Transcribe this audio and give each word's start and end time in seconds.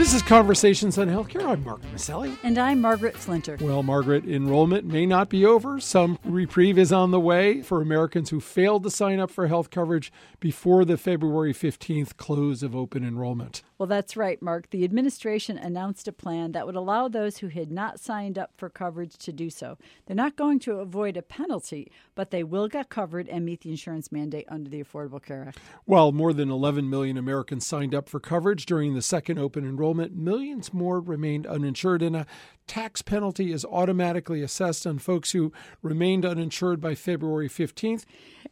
This 0.00 0.14
is 0.14 0.22
Conversations 0.22 0.96
on 0.96 1.08
Healthcare. 1.08 1.46
I'm 1.46 1.62
Mark 1.62 1.82
Masselli. 1.92 2.34
And 2.42 2.56
I'm 2.56 2.80
Margaret 2.80 3.16
Flinter. 3.16 3.60
Well, 3.60 3.82
Margaret, 3.82 4.24
enrollment 4.24 4.86
may 4.86 5.04
not 5.04 5.28
be 5.28 5.44
over. 5.44 5.78
Some 5.78 6.18
reprieve 6.24 6.78
is 6.78 6.90
on 6.90 7.10
the 7.10 7.20
way 7.20 7.60
for 7.60 7.82
Americans 7.82 8.30
who 8.30 8.40
failed 8.40 8.82
to 8.84 8.90
sign 8.90 9.20
up 9.20 9.30
for 9.30 9.46
health 9.46 9.68
coverage 9.68 10.10
before 10.40 10.86
the 10.86 10.96
February 10.96 11.52
15th 11.52 12.16
close 12.16 12.62
of 12.62 12.74
open 12.74 13.04
enrollment. 13.04 13.62
Well, 13.80 13.86
that's 13.86 14.14
right, 14.14 14.42
Mark. 14.42 14.68
The 14.68 14.84
administration 14.84 15.56
announced 15.56 16.06
a 16.06 16.12
plan 16.12 16.52
that 16.52 16.66
would 16.66 16.76
allow 16.76 17.08
those 17.08 17.38
who 17.38 17.48
had 17.48 17.72
not 17.72 17.98
signed 17.98 18.38
up 18.38 18.52
for 18.58 18.68
coverage 18.68 19.16
to 19.16 19.32
do 19.32 19.48
so. 19.48 19.78
They're 20.04 20.14
not 20.14 20.36
going 20.36 20.58
to 20.60 20.80
avoid 20.80 21.16
a 21.16 21.22
penalty, 21.22 21.90
but 22.14 22.30
they 22.30 22.44
will 22.44 22.68
get 22.68 22.90
covered 22.90 23.26
and 23.26 23.42
meet 23.42 23.62
the 23.62 23.70
insurance 23.70 24.12
mandate 24.12 24.44
under 24.50 24.68
the 24.68 24.84
Affordable 24.84 25.24
Care 25.24 25.46
Act. 25.48 25.60
While 25.86 26.12
more 26.12 26.34
than 26.34 26.50
11 26.50 26.90
million 26.90 27.16
Americans 27.16 27.64
signed 27.64 27.94
up 27.94 28.10
for 28.10 28.20
coverage 28.20 28.66
during 28.66 28.92
the 28.92 29.00
second 29.00 29.38
open 29.38 29.64
enrollment, 29.64 30.14
millions 30.14 30.74
more 30.74 31.00
remained 31.00 31.46
uninsured, 31.46 32.02
and 32.02 32.16
a 32.16 32.26
tax 32.70 33.02
penalty 33.02 33.50
is 33.50 33.64
automatically 33.64 34.42
assessed 34.42 34.86
on 34.86 34.96
folks 34.96 35.32
who 35.32 35.52
remained 35.82 36.24
uninsured 36.24 36.80
by 36.80 36.94
February 36.94 37.48
15th. 37.48 38.04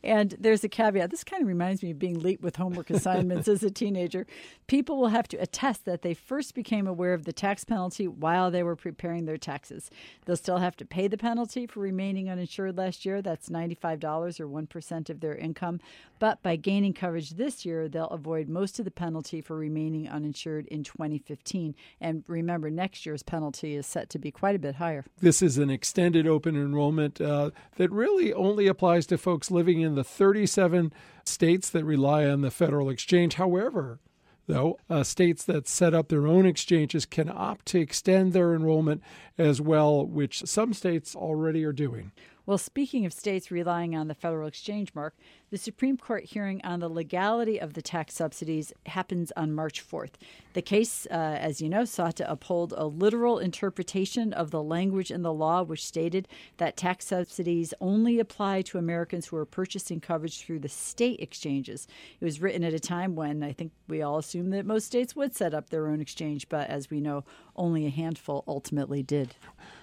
And 0.03 0.35
there's 0.41 0.65
a 0.65 0.69
caveat. 0.69 1.11
This 1.13 1.23
kind 1.23 1.41
of 1.41 1.47
reminds 1.47 1.85
me 1.85 1.93
of 1.93 2.01
being 2.01 2.19
late 2.19 2.41
with 2.41 2.57
homework 2.57 2.91
assignments 2.91 3.47
as 3.47 3.63
a 3.63 3.71
teenager. 3.71 4.27
People 4.67 4.99
will 4.99 5.09
have 5.09 5.29
to 5.29 5.37
attest 5.37 5.85
that 5.85 6.03
they 6.03 6.15
first 6.15 6.57
became 6.57 6.89
aware 6.89 7.15
of 7.15 7.27
the 7.27 7.33
tax 7.33 7.65
penalty 7.65 8.09
while 8.09 8.51
they 8.51 8.65
were 8.65 8.75
preparing 8.75 9.25
their 9.25 9.39
taxes. 9.39 9.89
They'll 10.25 10.37
still 10.37 10.59
have 10.59 10.77
to 10.79 10.85
pay 10.85 11.07
the 11.07 11.17
penalty 11.17 11.69
for 11.69 11.79
remaining 11.79 12.29
uninsured 12.29 12.77
last 12.77 13.07
year. 13.07 13.23
That's 13.23 13.49
$95 13.49 14.41
or 14.41 14.49
1% 14.49 15.11
of 15.11 15.21
their 15.21 15.37
income. 15.37 15.81
But 16.19 16.43
by 16.43 16.57
gaining 16.57 16.93
coverage 16.93 17.31
this 17.31 17.65
year, 17.65 17.89
they'll 17.89 18.07
avoid 18.07 18.49
most 18.49 18.81
of 18.81 18.85
the 18.85 18.91
penalty 18.91 19.41
for 19.41 19.57
remaining 19.57 20.09
uninsured 20.09 20.67
in 20.67 20.83
2015. 20.83 21.77
And 22.01 22.25
remember, 22.27 22.69
next 22.69 23.07
year's 23.07 23.23
penalty 23.23 23.77
is 23.77 23.87
set 23.87 24.08
to 24.11 24.19
be 24.19 24.31
quite 24.31 24.57
a 24.57 24.59
bit 24.59 24.77
higher. 24.77 25.05
This 25.21 25.43
is 25.43 25.59
an 25.59 25.71
extended 25.71 26.27
open 26.27 26.57
enrollment 26.57 27.21
uh, 27.21 27.51
that 27.77 27.91
really 27.91 28.33
only 28.33 28.67
applies 28.67 29.07
to 29.07 29.19
folks 29.19 29.51
living 29.51 29.81
in 29.81 29.95
the 29.95 30.05
37 30.05 30.93
states 31.25 31.71
that 31.71 31.85
rely 31.85 32.27
on 32.27 32.41
the 32.41 32.51
federal 32.51 32.91
exchange. 32.91 33.35
However, 33.35 34.01
though, 34.47 34.79
uh, 34.89 35.05
states 35.05 35.45
that 35.45 35.69
set 35.69 35.95
up 35.95 36.09
their 36.09 36.27
own 36.27 36.47
exchanges 36.47 37.07
can 37.07 37.29
opt 37.29 37.67
to 37.67 37.81
extend 37.81 38.33
their 38.33 38.55
enrollment 38.55 39.03
as 39.37 39.61
well, 39.61 40.05
which 40.05 40.43
some 40.47 40.73
states 40.73 41.15
already 41.15 41.65
are 41.65 41.73
doing. 41.73 42.13
Well, 42.49 42.57
speaking 42.57 43.05
of 43.05 43.13
states 43.13 43.51
relying 43.51 43.95
on 43.95 44.09
the 44.09 44.15
federal 44.15 44.49
exchange 44.49 44.95
mark, 44.95 45.15
the 45.51 45.59
Supreme 45.59 45.99
Court 45.99 46.25
hearing 46.25 46.63
on 46.65 46.81
the 46.81 46.89
legality 46.89 47.61
of 47.61 47.75
the 47.75 47.83
tax 47.83 48.15
subsidies 48.15 48.73
happens 48.87 49.31
on 49.37 49.53
March 49.53 49.87
4th. 49.87 50.13
The 50.55 50.63
case, 50.63 51.07
uh, 51.11 51.15
as 51.15 51.61
you 51.61 51.69
know, 51.69 51.85
sought 51.85 52.17
to 52.17 52.31
uphold 52.31 52.73
a 52.75 52.87
literal 52.87 53.39
interpretation 53.39 54.33
of 54.33 54.51
the 54.51 54.63
language 54.63 55.11
in 55.11 55.21
the 55.21 55.33
law, 55.35 55.63
which 55.63 55.85
stated 55.85 56.27
that 56.57 56.79
tax 56.79 57.09
subsidies 57.09 57.75
only 57.83 58.19
apply 58.19 58.63
to 58.63 58.79
Americans 58.79 59.27
who 59.27 59.37
are 59.37 59.45
purchasing 59.45 60.01
coverage 60.01 60.41
through 60.41 60.61
the 60.61 60.71
state 60.71 61.21
exchanges. 61.21 61.87
It 62.19 62.25
was 62.25 62.41
written 62.41 62.65
at 62.65 62.73
a 62.73 62.81
time 62.81 63.15
when 63.15 63.43
I 63.43 63.53
think 63.53 63.73
we 63.89 64.01
all 64.01 64.17
assumed 64.17 64.55
that 64.55 64.65
most 64.65 64.87
states 64.87 65.15
would 65.15 65.37
set 65.37 65.53
up 65.53 65.69
their 65.69 65.87
own 65.87 66.01
exchange, 66.01 66.49
but 66.49 66.71
as 66.71 66.89
we 66.89 67.03
know, 67.03 67.25
only 67.57 67.85
a 67.85 67.91
handful 67.91 68.43
ultimately 68.49 69.03
did 69.03 69.35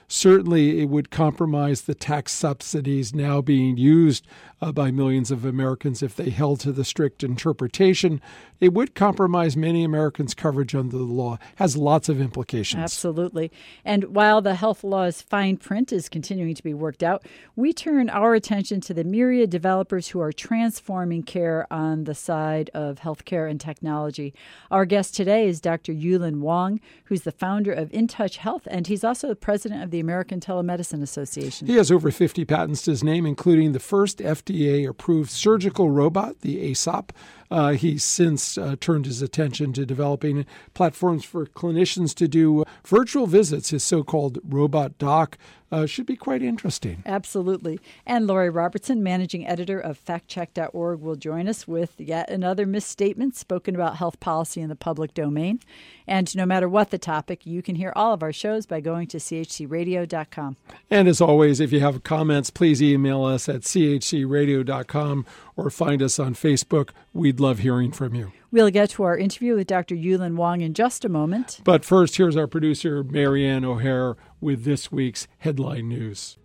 certainly 0.08 0.82
it 0.82 0.86
would 0.86 1.10
compromise 1.10 1.82
the 1.82 1.96
tax 1.96 2.32
subsidies 2.32 3.14
now 3.14 3.42
being 3.42 3.78
used 3.78 4.28
uh, 4.62 4.72
by 4.72 4.92
millions 4.92 5.32
of 5.32 5.46
Americans 5.46 6.02
if 6.02 6.16
they 6.16 6.30
held 6.30 6.60
to 6.60 6.72
the 6.72 6.86
strict 6.86 7.24
interpretation. 7.24 8.22
It 8.60 8.74
would 8.74 8.96
compromise 8.96 9.58
many 9.58 9.84
Americans' 9.84 10.34
coverage 10.34 10.74
under 10.74 10.98
the 10.98 11.04
law. 11.04 11.34
It 11.34 11.40
Has 11.56 11.76
lots 11.76 12.08
of 12.08 12.22
implications. 12.22 12.82
Absolutely. 12.82 13.52
And 13.84 14.16
while 14.16 14.42
the 14.42 14.56
health 14.56 14.84
law's 14.84 15.22
fine 15.22 15.58
print 15.58 15.92
is 15.92 16.08
continuing 16.08 16.56
to 16.56 16.64
be 16.64 16.74
worked 16.74 17.04
out, 17.04 17.26
we 17.56 17.74
turn 17.74 18.10
our 18.10 18.34
attention 18.34 18.82
to 18.82 18.94
the 18.94 19.04
myriad 19.04 19.50
developers 19.50 20.10
who 20.10 20.22
are 20.22 20.32
transforming 20.32 21.24
care 21.24 21.68
on 21.72 22.06
the 22.06 22.16
side 22.16 22.70
of 22.74 23.00
healthcare 23.00 23.50
and 23.50 23.60
technology. 23.60 24.34
Our 24.72 24.86
guest 24.86 25.16
today 25.16 25.48
is 25.48 25.60
Dr. 25.60 25.94
Yulun 25.94 26.40
Wang, 26.40 26.80
who's 27.06 27.22
the 27.22 27.32
founder 27.32 27.74
of 27.74 27.90
InTouch 27.90 28.38
Health, 28.38 28.68
and 28.72 28.88
he's 28.88 29.04
also 29.04 29.28
the 29.28 29.36
president 29.36 29.84
of 29.84 29.92
the 29.92 29.95
American 30.00 30.40
Telemedicine 30.40 31.02
Association. 31.02 31.68
He 31.68 31.76
has 31.76 31.92
over 31.92 32.12
50 32.12 32.46
patents 32.46 32.84
to 32.84 32.92
his 32.92 33.04
name, 33.04 33.26
including 33.26 33.72
the 33.72 33.80
first 33.80 34.20
FDA 34.20 34.88
approved 34.88 35.32
surgical 35.32 35.90
robot, 35.90 36.42
the 36.42 36.72
AESOP. 36.72 37.10
Uh, 37.52 37.72
he's 37.74 38.04
since 38.04 38.58
uh, 38.58 38.76
turned 38.80 39.06
his 39.06 39.22
attention 39.22 39.74
to 39.74 39.86
developing 39.86 40.46
platforms 40.74 41.24
for 41.24 41.46
clinicians 41.46 42.14
to 42.16 42.28
do 42.28 42.64
virtual 42.86 43.28
visits, 43.28 43.70
his 43.70 43.84
so 43.84 44.04
called 44.04 44.40
robot 44.44 44.98
doc, 44.98 45.38
uh, 45.72 45.86
should 45.86 46.06
be 46.06 46.16
quite 46.16 46.42
interesting. 46.42 47.04
Absolutely. 47.06 47.80
And 48.06 48.28
Lori 48.28 48.50
Robertson, 48.50 49.04
managing 49.04 49.46
editor 49.48 49.80
of 49.80 50.04
factcheck.org, 50.04 51.02
will 51.02 51.16
join 51.16 51.48
us 51.48 51.68
with 51.68 52.00
yet 52.00 52.30
another 52.30 52.66
misstatement 52.66 53.36
spoken 53.36 53.76
about 53.76 53.98
health 53.98 54.20
policy 54.20 54.62
in 54.62 54.70
the 54.70 54.76
public 54.76 55.14
domain. 55.14 55.60
And 56.08 56.34
no 56.36 56.46
matter 56.46 56.70
what 56.70 56.92
the 56.92 56.98
topic, 56.98 57.46
you 57.46 57.62
can 57.62 57.76
hear 57.76 57.92
all 57.96 58.14
of 58.14 58.22
our 58.22 58.32
shows 58.32 58.66
by 58.66 58.80
going 58.80 59.08
to 59.08 59.18
chcradio.com. 59.18 60.58
And 60.90 61.08
as 61.08 61.20
always, 61.20 61.60
if 61.60 61.72
you 61.72 61.80
have 61.80 62.04
comments, 62.04 62.50
please 62.52 62.82
email 62.82 63.24
us 63.24 63.50
at 63.50 63.62
chcradio.com 63.62 65.26
or 65.56 65.70
find 65.70 66.02
us 66.02 66.20
on 66.20 66.34
Facebook. 66.34 66.90
We'd 67.14 67.40
love 67.40 67.60
hearing 67.60 67.92
from 67.92 68.16
you. 68.16 68.32
We'll 68.52 68.70
get 68.70 68.92
to 68.92 69.04
our 69.04 69.18
interview 69.18 69.56
with 69.56 69.68
Dr. 69.68 69.96
Yulun 69.96 70.36
Wang 70.36 70.62
in 70.62 70.74
just 70.74 71.06
a 71.06 71.10
moment. 71.10 71.62
But 71.64 71.86
first, 71.86 72.18
here's 72.18 72.36
our 72.36 72.48
producer, 72.48 73.04
Marianne 73.04 73.66
O'Hare, 73.66 74.16
with 74.42 74.64
this 74.64 74.92
week's 74.92 75.28
headline 75.40 75.90
news. 75.90 76.38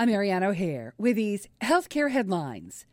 I'm 0.00 0.08
Marianne 0.08 0.44
O'Hare 0.44 0.94
with 0.96 1.16
these 1.16 1.48
healthcare 1.60 2.12
headlines. 2.12 2.86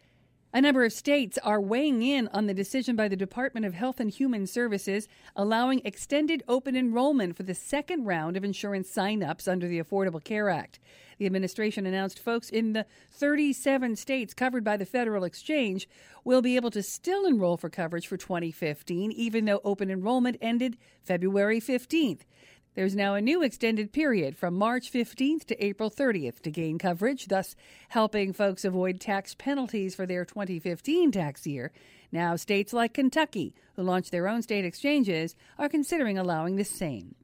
A 0.55 0.61
number 0.61 0.85
of 0.85 0.93
states 0.93 1.38
are 1.39 1.59
weighing 1.59 2.01
in 2.01 2.29
on 2.29 2.45
the 2.45 2.53
decision 2.53 2.95
by 2.95 3.09
the 3.09 3.17
Department 3.17 3.66
of 3.66 3.73
Health 3.73 3.99
and 3.99 4.09
Human 4.09 4.47
Services 4.47 5.09
allowing 5.35 5.81
extended 5.83 6.43
open 6.47 6.77
enrollment 6.77 7.35
for 7.35 7.43
the 7.43 7.53
second 7.53 8.05
round 8.05 8.38
of 8.38 8.45
insurance 8.45 8.89
sign-ups 8.89 9.49
under 9.49 9.67
the 9.67 9.81
Affordable 9.81 10.23
Care 10.23 10.49
Act. 10.49 10.79
The 11.17 11.25
administration 11.25 11.85
announced 11.85 12.19
folks 12.19 12.49
in 12.49 12.71
the 12.71 12.85
37 13.11 13.97
states 13.97 14.33
covered 14.33 14.63
by 14.63 14.77
the 14.77 14.85
federal 14.85 15.25
exchange 15.25 15.89
will 16.23 16.41
be 16.41 16.55
able 16.55 16.72
to 16.72 16.81
still 16.81 17.25
enroll 17.25 17.57
for 17.57 17.69
coverage 17.69 18.07
for 18.07 18.16
2015 18.16 19.11
even 19.11 19.43
though 19.43 19.59
open 19.66 19.91
enrollment 19.91 20.37
ended 20.39 20.77
February 21.03 21.59
15th. 21.59 22.22
There's 22.75 22.93
now 22.93 23.15
a 23.15 23.21
new 23.21 23.41
extended 23.41 23.93
period 23.93 24.35
from 24.35 24.53
March 24.55 24.91
15th 24.91 25.45
to 25.45 25.63
April 25.63 25.89
30th 25.89 26.41
to 26.41 26.51
gain 26.51 26.77
coverage, 26.77 27.27
thus 27.27 27.55
helping 27.87 28.33
folks 28.33 28.65
avoid 28.65 28.99
tax 28.99 29.33
penalties 29.33 29.95
for 29.95 30.05
their 30.05 30.25
2015 30.25 31.09
tax 31.13 31.47
year. 31.47 31.71
Now, 32.11 32.35
states 32.35 32.73
like 32.73 32.93
Kentucky, 32.93 33.55
who 33.77 33.83
launched 33.83 34.11
their 34.11 34.27
own 34.27 34.41
state 34.41 34.65
exchanges, 34.65 35.37
are 35.57 35.69
considering 35.69 36.17
allowing 36.17 36.57
the 36.57 36.65
same. 36.65 37.15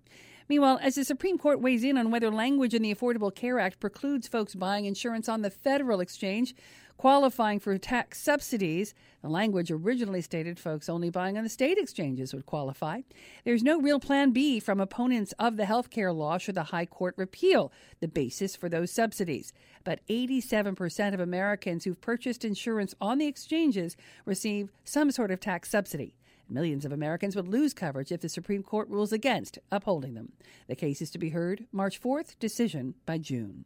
Meanwhile, 0.48 0.80
as 0.82 0.96
the 0.96 1.04
Supreme 1.04 1.38
Court 1.38 1.60
weighs 1.60 1.84
in 1.84 1.98
on 1.98 2.12
whether 2.12 2.32
language 2.32 2.74
in 2.74 2.82
the 2.82 2.96
Affordable 2.96 3.36
Care 3.36 3.60
Act 3.60 3.82
precludes 3.82 4.30
folks 4.30 4.56
buying 4.56 4.86
insurance 4.86 5.28
on 5.28 5.42
the 5.42 5.50
federal 5.50 6.00
exchange, 6.00 6.56
qualifying 7.02 7.60
for 7.60 7.76
tax 7.80 8.22
subsidies. 8.22 8.94
The 9.24 9.28
language 9.28 9.72
originally 9.72 10.22
stated 10.22 10.60
folks 10.60 10.88
only 10.88 11.10
buying 11.10 11.36
on 11.36 11.44
the 11.44 11.50
state 11.50 11.80
exchanges 11.80 12.32
would 12.32 12.46
qualify. 12.46 13.02
There's 13.44 13.64
no 13.64 13.82
real 13.82 14.00
plan 14.00 14.30
B 14.30 14.60
from 14.60 14.80
opponents 14.80 15.34
of 15.40 15.58
the 15.58 15.66
health 15.66 15.90
care 15.90 16.14
law 16.14 16.38
should 16.38 16.54
the 16.54 16.66
High 16.66 16.86
Court 16.86 17.16
repeal 17.18 17.72
the 18.02 18.08
basis 18.08 18.56
for 18.56 18.70
those 18.70 18.92
subsidies. 18.92 19.52
But 19.84 20.06
87% 20.10 21.16
of 21.16 21.20
Americans 21.20 21.86
who've 21.86 22.00
purchased 22.00 22.46
insurance 22.46 22.94
on 23.02 23.18
the 23.18 23.26
exchanges 23.26 23.98
receive 24.24 24.70
some 24.84 25.10
sort 25.10 25.32
of 25.32 25.40
tax 25.40 25.72
subsidy. 25.72 26.14
Millions 26.48 26.86
of 26.86 26.92
Americans 26.92 27.36
would 27.36 27.48
lose 27.48 27.74
coverage 27.74 28.12
if 28.12 28.22
the 28.22 28.30
Supreme 28.30 28.62
Court 28.62 28.88
rules 28.90 29.12
against 29.12 29.58
upholding 29.72 30.14
them. 30.14 30.34
The 30.68 30.76
case 30.76 31.02
is 31.02 31.10
to 31.12 31.18
be 31.18 31.30
heard 31.30 31.66
March 31.72 32.00
4th, 32.00 32.38
decision 32.38 32.94
by 33.08 33.18
June. 33.18 33.66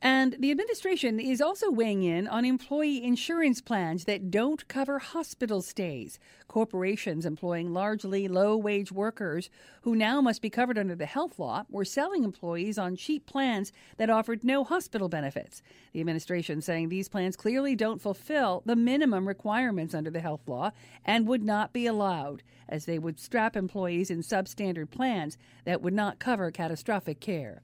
And 0.00 0.36
the 0.38 0.50
administration 0.50 1.20
is 1.20 1.40
also 1.40 1.70
weighing 1.70 2.02
in 2.02 2.26
on 2.26 2.44
employee 2.44 3.02
insurance 3.04 3.60
plans 3.60 4.04
that 4.04 4.30
don't 4.30 4.66
cover 4.68 4.98
hospital 4.98 5.62
stays. 5.62 6.18
Corporations 6.48 7.24
employing 7.24 7.72
largely 7.72 8.28
low 8.28 8.56
wage 8.56 8.90
workers 8.90 9.48
who 9.82 9.94
now 9.94 10.20
must 10.20 10.42
be 10.42 10.50
covered 10.50 10.78
under 10.78 10.94
the 10.94 11.06
health 11.06 11.38
law 11.38 11.64
were 11.68 11.84
selling 11.84 12.24
employees 12.24 12.78
on 12.78 12.96
cheap 12.96 13.26
plans 13.26 13.72
that 13.96 14.10
offered 14.10 14.44
no 14.44 14.64
hospital 14.64 15.08
benefits. 15.08 15.62
The 15.92 16.00
administration 16.00 16.62
saying 16.62 16.88
these 16.88 17.08
plans 17.08 17.36
clearly 17.36 17.76
don't 17.76 18.00
fulfill 18.00 18.62
the 18.66 18.76
minimum 18.76 19.28
requirements 19.28 19.94
under 19.94 20.10
the 20.10 20.20
health 20.20 20.46
law 20.46 20.72
and 21.04 21.26
would 21.26 21.42
not 21.42 21.72
be 21.72 21.86
allowed, 21.86 22.42
as 22.68 22.84
they 22.84 22.98
would 22.98 23.20
strap 23.20 23.56
employees 23.56 24.10
in 24.10 24.20
substandard 24.22 24.90
plans 24.90 25.38
that 25.64 25.82
would 25.82 25.94
not 25.94 26.18
cover 26.18 26.50
catastrophic 26.50 27.20
care. 27.20 27.62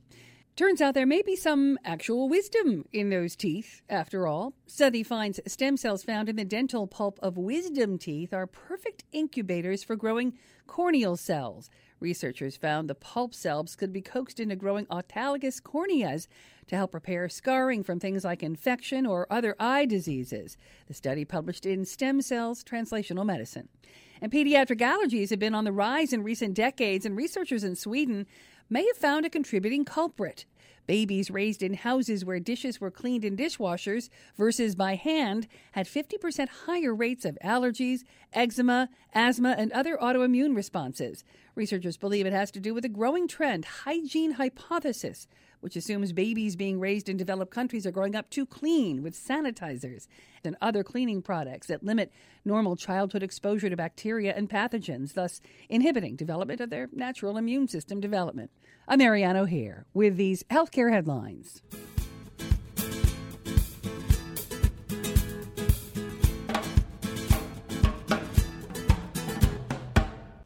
Turns 0.59 0.81
out 0.81 0.95
there 0.95 1.07
may 1.07 1.23
be 1.23 1.37
some 1.37 1.79
actual 1.85 2.29
wisdom 2.29 2.85
in 2.93 3.11
those 3.11 3.37
teeth, 3.37 3.81
after 3.89 4.27
all. 4.27 4.55
Study 4.67 5.05
finds 5.05 5.39
stem 5.47 5.77
cells 5.77 6.03
found 6.03 6.29
in 6.29 6.35
the 6.35 6.45
dental 6.45 6.89
pulp 6.89 7.17
of 7.23 7.39
wisdom 7.39 7.97
teeth 7.97 8.35
are 8.35 8.49
perfect 8.49 9.05
incubators 9.13 9.85
for 9.85 9.95
growing 9.95 10.37
corneal 10.67 11.17
cells. 11.17 11.71
Researchers 12.01 12.57
found 12.57 12.91
the 12.91 12.97
pulp 12.97 13.35
cells 13.35 13.77
could 13.77 13.93
be 13.93 14.03
coaxed 14.03 14.41
into 14.41 14.57
growing 14.57 14.87
autologous 14.87 15.63
corneas 15.63 16.27
to 16.67 16.75
help 16.75 16.93
repair 16.93 17.29
scarring 17.29 17.85
from 17.85 18.01
things 18.01 18.25
like 18.25 18.43
infection 18.43 19.07
or 19.07 19.33
other 19.33 19.55
eye 19.61 19.87
diseases. 19.87 20.57
The 20.89 20.95
study 20.95 21.25
published 21.25 21.67
in 21.67 21.85
Stem 21.85 22.21
Cells 22.21 22.65
Translational 22.65 23.25
Medicine. 23.25 23.69
And 24.21 24.33
pediatric 24.33 24.81
allergies 24.81 25.31
have 25.31 25.39
been 25.39 25.55
on 25.55 25.63
the 25.63 25.73
rise 25.73 26.13
in 26.13 26.25
recent 26.25 26.55
decades, 26.55 27.07
and 27.07 27.17
researchers 27.17 27.63
in 27.63 27.77
Sweden 27.77 28.27
may 28.71 28.87
have 28.87 28.97
found 28.97 29.25
a 29.25 29.31
contributing 29.31 29.85
culprit. 29.85 30.45
Babies 30.87 31.31
raised 31.31 31.63
in 31.63 31.75
houses 31.75 32.25
where 32.25 32.41
dishes 32.41 32.81
were 32.81 32.91
cleaned 32.91 33.23
in 33.23 33.37
dishwashers 33.37 34.09
versus 34.39 34.75
by 34.75 34.95
hand 34.95 35.47
had 35.73 35.87
50% 35.87 36.49
higher 36.67 36.95
rates 36.95 37.27
of 37.27 37.39
allergies, 37.45 38.05
eczema, 38.33 38.89
asthma, 39.13 39.55
and 39.59 39.71
other 39.73 39.99
autoimmune 39.99 40.57
responses. 40.57 41.25
Researchers 41.55 41.99
believe 41.99 42.25
it 42.25 42.33
has 42.33 42.51
to 42.53 42.61
do 42.61 42.73
with 42.73 42.87
a 42.87 42.89
growing 42.89 43.29
trend, 43.29 43.67
hygiene 43.85 44.33
hypothesis, 44.33 45.29
which 45.61 45.77
assumes 45.77 46.13
babies 46.13 46.57
being 46.57 46.81
raised 46.81 47.09
in 47.09 47.17
developed 47.17 47.53
countries 47.53 47.87
are 47.87 47.91
growing 47.91 48.15
up 48.15 48.31
too 48.31 48.47
clean 48.47 49.03
with 49.03 49.15
sanitizers 49.15 50.07
and 50.45 50.57
other 50.61 50.83
cleaning 50.83 51.23
products 51.23 51.67
that 51.67 51.83
limit 51.83 52.13
normal 52.45 52.77
childhood 52.77 53.23
exposure 53.23 53.69
to 53.69 53.77
bacteria 53.77 54.35
and 54.35 54.49
pathogens, 54.49 55.15
thus 55.15 55.41
inhibiting 55.69 56.17
development 56.17 56.61
of 56.61 56.71
their 56.71 56.89
natural 56.93 57.37
immune 57.37 57.69
system 57.69 58.01
development. 58.01 58.51
I'm 58.87 58.99
Marianne 58.99 59.37
O'Hare 59.37 59.87
with 59.93 60.17
these 60.17 60.43
healthcare 60.45 60.93
headlines. 60.93 61.63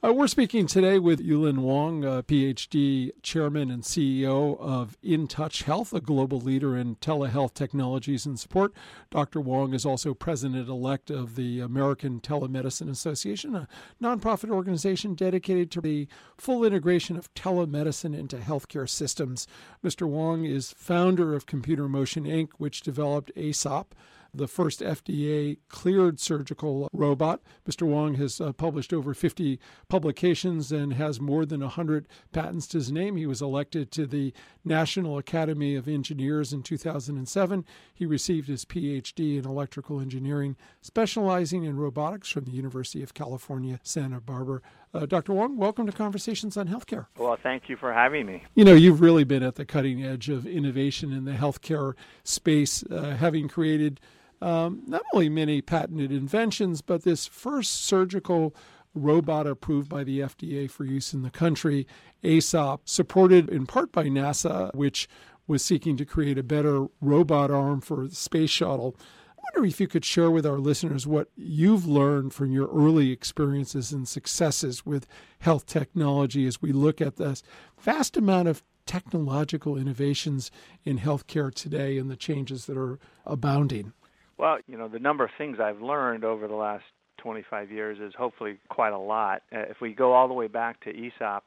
Uh, 0.05 0.13
we're 0.13 0.27
speaking 0.27 0.67
today 0.67 0.99
with 0.99 1.21
Yulun 1.21 1.59
Wang, 1.59 2.05
uh, 2.05 2.23
PhD 2.23 3.13
chairman 3.23 3.71
and 3.71 3.85
CEO 3.85 4.59
of 4.59 5.01
InTouch 5.01 5.63
Health, 5.63 5.93
a 5.93 6.01
global 6.01 6.41
leader 6.41 6.77
in 6.77 6.97
telehealth 6.97 7.55
technologies 7.55 8.27
and 8.27 8.37
support. 8.37 8.73
Dr. 9.11 9.41
Wang 9.41 9.73
is 9.73 9.87
also 9.87 10.13
president 10.13 10.69
elect 10.69 11.09
of 11.09 11.37
the 11.37 11.61
American 11.61 12.19
Telemedicine 12.19 12.91
Association, 12.91 13.55
a 13.55 13.69
nonprofit 14.03 14.51
organization 14.51 15.15
dedicated 15.15 15.71
to 15.71 15.81
the 15.81 16.09
full 16.37 16.65
integration 16.65 17.17
of 17.17 17.33
telemedicine 17.35 18.19
into 18.19 18.39
healthcare 18.39 18.89
systems. 18.89 19.47
Mr. 19.85 20.09
Wang 20.09 20.45
is 20.45 20.75
founder 20.77 21.33
of 21.33 21.47
Computer 21.47 21.89
Motion 21.89 22.25
Inc., 22.25 22.49
which 22.59 22.81
developed 22.81 23.31
AESOP 23.37 23.93
the 24.35 24.49
first 24.49 24.81
FDA 24.81 25.59
cleared 25.69 26.19
surgical 26.19 26.89
robot. 26.93 27.43
Mr. 27.69 27.87
Wang 27.87 28.15
has 28.15 28.41
uh, 28.41 28.53
published 28.53 28.93
over 28.93 29.13
50 29.13 29.59
publications 29.89 30.73
and 30.73 30.95
has 30.95 31.21
more 31.21 31.45
than 31.45 31.61
100 31.61 32.09
patents 32.33 32.67
to 32.69 32.79
his 32.79 32.91
name. 32.91 33.17
He 33.17 33.27
was 33.27 33.43
elected 33.43 33.91
to 33.93 34.07
the 34.07 34.33
National 34.65 35.19
Academy 35.19 35.75
of 35.75 35.87
Engineers 35.87 36.53
in 36.53 36.63
2007. 36.63 37.65
He 37.93 38.07
received 38.07 38.49
his 38.49 38.65
PhD 38.65 39.39
in 39.39 39.45
electrical 39.45 40.01
engineering, 40.01 40.57
specializing 40.81 41.65
in 41.65 41.77
robotics 41.77 42.31
from 42.31 42.45
the 42.45 42.53
University 42.53 43.03
of 43.03 43.15
California, 43.15 43.81
Santa 43.83 44.21
Barbara. 44.21 44.63
Uh, 44.95 45.07
Dr. 45.07 45.33
Wang, 45.33 45.57
welcome 45.57 45.87
to 45.87 45.93
Conversations 45.93 46.57
on 46.57 46.69
Healthcare. 46.69 47.07
Well, 47.19 47.39
thank 47.43 47.69
you 47.69 47.77
for 47.77 47.93
having 47.93 48.27
me. 48.27 48.45
You 48.55 48.65
know, 48.65 48.75
you've 48.75 49.01
really 49.01 49.25
been 49.25 49.43
at 49.43 49.55
the 49.55 49.65
cutting 49.65 50.05
edge 50.05 50.29
of 50.29 50.47
innovation 50.47 51.13
in 51.13 51.25
the 51.25 51.33
healthcare 51.33 51.95
space, 52.25 52.85
uh, 52.91 53.17
having 53.19 53.49
created 53.49 54.01
um, 54.43 54.83
not 54.87 55.03
only 55.15 55.29
many 55.29 55.63
patented 55.63 56.11
inventions, 56.11 56.83
but 56.83 57.05
this 57.05 57.27
first 57.27 57.85
surgical 57.85 58.55
robot 58.95 59.47
approved 59.47 59.89
by 59.89 60.05
the 60.05 60.21
FDA 60.21 60.71
for 60.71 60.85
use 60.85 61.15
in 61.15 61.23
the 61.23 61.31
country, 61.31 61.87
AESOP, 62.23 62.81
supported 62.85 63.49
in 63.49 63.67
part 63.67 63.93
by 63.93 64.05
NASA, 64.05 64.75
which 64.75 65.09
was 65.47 65.65
seeking 65.65 65.97
to 65.97 66.05
create 66.05 66.39
a 66.39 66.43
better 66.43 66.87
robot 67.01 67.51
arm 67.51 67.81
for 67.81 68.09
the 68.09 68.15
space 68.15 68.51
shuttle. 68.51 68.97
I 69.31 69.41
wonder 69.55 69.69
if 69.69 69.81
you 69.81 69.89
could 69.89 70.05
share 70.05 70.31
with 70.31 70.47
our 70.47 70.59
listeners 70.59 71.07
what 71.07 71.29
you've 71.37 71.87
learned 71.87 72.35
from 72.35 72.53
your 72.53 72.69
early 72.69 73.11
experiences 73.11 73.93
and 73.93 74.07
successes 74.07 74.87
with 74.87 75.07
health 75.41 75.67
technology 75.67 76.47
as 76.47 76.63
we 76.63 76.73
look 76.73 77.01
at 77.01 77.17
this 77.17 77.43
vast 77.79 78.17
amount 78.17 78.49
of 78.49 78.63
technological 78.87 79.77
innovations 79.77 80.51
in 80.85 80.99
healthcare 80.99 81.53
today 81.53 81.99
and 81.99 82.11
the 82.11 82.17
changes 82.17 82.67
that 82.67 82.77
are 82.77 82.99
abounding. 83.25 83.93
Well, 84.39 84.59
you 84.67 84.77
know, 84.77 84.89
the 84.89 84.99
number 84.99 85.25
of 85.25 85.31
things 85.39 85.59
I've 85.61 85.81
learned 85.81 86.25
over 86.25 86.49
the 86.49 86.55
last 86.55 86.85
25 87.19 87.71
years 87.71 87.99
is 88.01 88.13
hopefully 88.17 88.59
quite 88.69 88.93
a 88.93 88.99
lot. 88.99 89.43
Uh, 89.53 89.61
if 89.61 89.81
we 89.81 89.93
go 89.93 90.13
all 90.13 90.29
the 90.29 90.35
way 90.35 90.49
back 90.49 90.81
to 90.85 90.93
AESOP, 90.93 91.43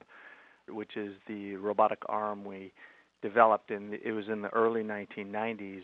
which 0.69 0.95
is 0.95 1.13
the 1.27 1.55
robotic 1.55 1.99
arm 2.07 2.45
we 2.45 2.71
developed 3.21 3.71
in 3.71 3.97
it 4.03 4.11
was 4.11 4.25
in 4.31 4.41
the 4.41 4.49
early 4.49 4.83
1990s, 4.83 5.83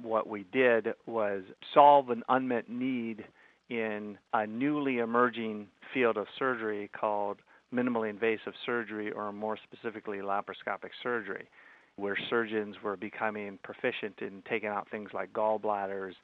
what 0.00 0.28
we 0.28 0.44
did 0.52 0.88
was 1.06 1.42
solve 1.74 2.10
an 2.10 2.22
unmet 2.28 2.68
need 2.68 3.24
in 3.68 4.18
a 4.32 4.46
newly 4.46 4.98
emerging 4.98 5.66
field 5.94 6.16
of 6.16 6.26
surgery 6.38 6.90
called 6.98 7.38
minimally 7.72 8.10
invasive 8.10 8.52
surgery 8.66 9.12
or 9.12 9.32
more 9.32 9.56
specifically 9.70 10.18
laparoscopic 10.18 10.90
surgery 11.02 11.48
where 11.96 12.16
surgeons 12.28 12.76
were 12.82 12.96
becoming 12.96 13.58
proficient 13.62 14.18
in 14.20 14.42
taking 14.48 14.68
out 14.68 14.88
things 14.90 15.10
like 15.12 15.32
gallbladders 15.32 16.14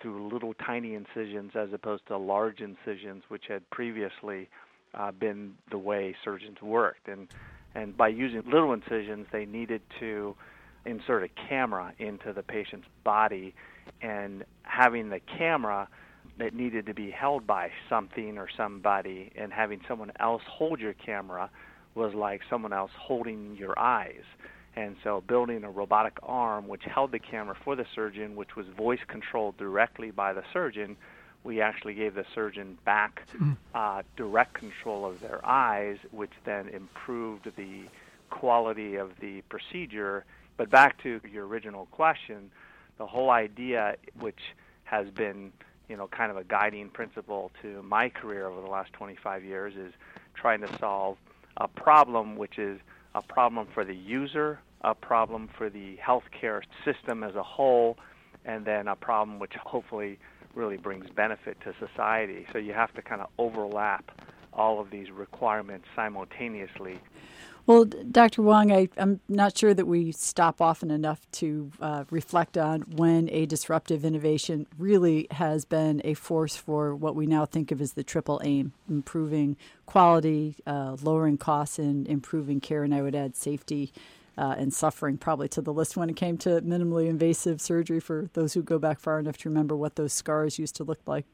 through 0.00 0.28
little 0.32 0.54
tiny 0.54 0.94
incisions 0.94 1.52
as 1.54 1.72
opposed 1.72 2.06
to 2.08 2.16
large 2.16 2.60
incisions, 2.60 3.22
which 3.28 3.44
had 3.48 3.68
previously 3.70 4.48
uh, 4.94 5.12
been 5.12 5.54
the 5.70 5.78
way 5.78 6.14
surgeons 6.24 6.60
worked. 6.62 7.08
And 7.08 7.28
and 7.74 7.96
by 7.96 8.08
using 8.08 8.42
little 8.46 8.72
incisions, 8.72 9.26
they 9.32 9.46
needed 9.46 9.82
to 9.98 10.36
insert 10.86 11.24
a 11.24 11.28
camera 11.48 11.92
into 11.98 12.32
the 12.32 12.42
patient's 12.42 12.86
body, 13.02 13.54
and 14.00 14.44
having 14.62 15.10
the 15.10 15.20
camera 15.20 15.88
that 16.38 16.54
needed 16.54 16.86
to 16.86 16.94
be 16.94 17.10
held 17.10 17.46
by 17.46 17.70
something 17.88 18.38
or 18.38 18.48
somebody, 18.56 19.32
and 19.36 19.52
having 19.52 19.80
someone 19.88 20.12
else 20.20 20.42
hold 20.48 20.80
your 20.80 20.94
camera 20.94 21.50
was 21.94 22.14
like 22.14 22.40
someone 22.50 22.72
else 22.72 22.90
holding 22.98 23.56
your 23.56 23.78
eyes. 23.78 24.24
And 24.76 24.96
so, 25.04 25.22
building 25.26 25.62
a 25.62 25.70
robotic 25.70 26.18
arm 26.22 26.66
which 26.66 26.82
held 26.82 27.12
the 27.12 27.20
camera 27.20 27.54
for 27.64 27.76
the 27.76 27.86
surgeon, 27.94 28.34
which 28.34 28.56
was 28.56 28.66
voice 28.76 29.00
controlled 29.06 29.56
directly 29.56 30.10
by 30.10 30.32
the 30.32 30.42
surgeon, 30.52 30.96
we 31.44 31.60
actually 31.60 31.94
gave 31.94 32.14
the 32.14 32.24
surgeon 32.34 32.76
back 32.84 33.22
hmm. 33.36 33.52
uh, 33.74 34.02
direct 34.16 34.54
control 34.54 35.06
of 35.06 35.20
their 35.20 35.44
eyes, 35.46 35.98
which 36.10 36.32
then 36.44 36.68
improved 36.70 37.50
the 37.56 37.82
quality 38.30 38.96
of 38.96 39.12
the 39.20 39.42
procedure. 39.42 40.24
But 40.56 40.70
back 40.70 41.00
to 41.02 41.20
your 41.30 41.46
original 41.46 41.86
question, 41.92 42.50
the 42.98 43.06
whole 43.06 43.30
idea, 43.30 43.96
which 44.18 44.40
has 44.84 45.08
been 45.10 45.52
you 45.88 45.96
know 45.96 46.08
kind 46.08 46.30
of 46.30 46.36
a 46.36 46.44
guiding 46.44 46.88
principle 46.88 47.52
to 47.62 47.82
my 47.82 48.08
career 48.08 48.46
over 48.46 48.60
the 48.60 48.66
last 48.66 48.92
25 48.94 49.44
years, 49.44 49.74
is 49.76 49.92
trying 50.34 50.62
to 50.62 50.78
solve 50.78 51.16
a 51.58 51.68
problem 51.68 52.36
which 52.36 52.58
is 52.58 52.80
a 53.14 53.22
problem 53.22 53.68
for 53.74 53.84
the 53.84 53.94
user, 53.94 54.58
a 54.82 54.94
problem 54.94 55.48
for 55.56 55.70
the 55.70 55.96
healthcare 55.96 56.60
system 56.84 57.22
as 57.22 57.34
a 57.34 57.42
whole, 57.42 57.96
and 58.44 58.64
then 58.64 58.88
a 58.88 58.96
problem 58.96 59.38
which 59.38 59.52
hopefully 59.64 60.18
really 60.54 60.76
brings 60.76 61.06
benefit 61.16 61.56
to 61.64 61.74
society. 61.86 62.46
So 62.52 62.58
you 62.58 62.72
have 62.72 62.92
to 62.94 63.02
kind 63.02 63.20
of 63.20 63.28
overlap 63.38 64.04
all 64.52 64.80
of 64.80 64.90
these 64.90 65.10
requirements 65.10 65.86
simultaneously. 65.96 67.00
Well, 67.66 67.86
Dr. 67.86 68.42
Wang, 68.42 68.70
I, 68.70 68.90
am 68.98 69.20
not 69.26 69.56
sure 69.56 69.72
that 69.72 69.86
we 69.86 70.12
stop 70.12 70.60
often 70.60 70.90
enough 70.90 71.26
to 71.32 71.70
uh, 71.80 72.04
reflect 72.10 72.58
on 72.58 72.82
when 72.82 73.30
a 73.30 73.46
disruptive 73.46 74.04
innovation 74.04 74.66
really 74.78 75.28
has 75.30 75.64
been 75.64 76.02
a 76.04 76.12
force 76.12 76.56
for 76.56 76.94
what 76.94 77.16
we 77.16 77.26
now 77.26 77.46
think 77.46 77.72
of 77.72 77.80
as 77.80 77.94
the 77.94 78.04
triple 78.04 78.38
aim 78.44 78.74
improving 78.90 79.56
quality, 79.86 80.56
uh, 80.66 80.98
lowering 81.00 81.38
costs, 81.38 81.78
and 81.78 82.06
improving 82.06 82.60
care. 82.60 82.82
And 82.82 82.94
I 82.94 83.00
would 83.00 83.14
add 83.14 83.34
safety 83.34 83.94
uh, 84.36 84.56
and 84.58 84.74
suffering 84.74 85.16
probably 85.16 85.48
to 85.48 85.62
the 85.62 85.72
list 85.72 85.96
when 85.96 86.10
it 86.10 86.16
came 86.16 86.36
to 86.38 86.60
minimally 86.60 87.08
invasive 87.08 87.62
surgery 87.62 88.00
for 88.00 88.28
those 88.34 88.52
who 88.52 88.62
go 88.62 88.78
back 88.78 89.00
far 89.00 89.18
enough 89.18 89.38
to 89.38 89.48
remember 89.48 89.74
what 89.74 89.96
those 89.96 90.12
scars 90.12 90.58
used 90.58 90.76
to 90.76 90.84
look 90.84 91.00
like. 91.06 91.24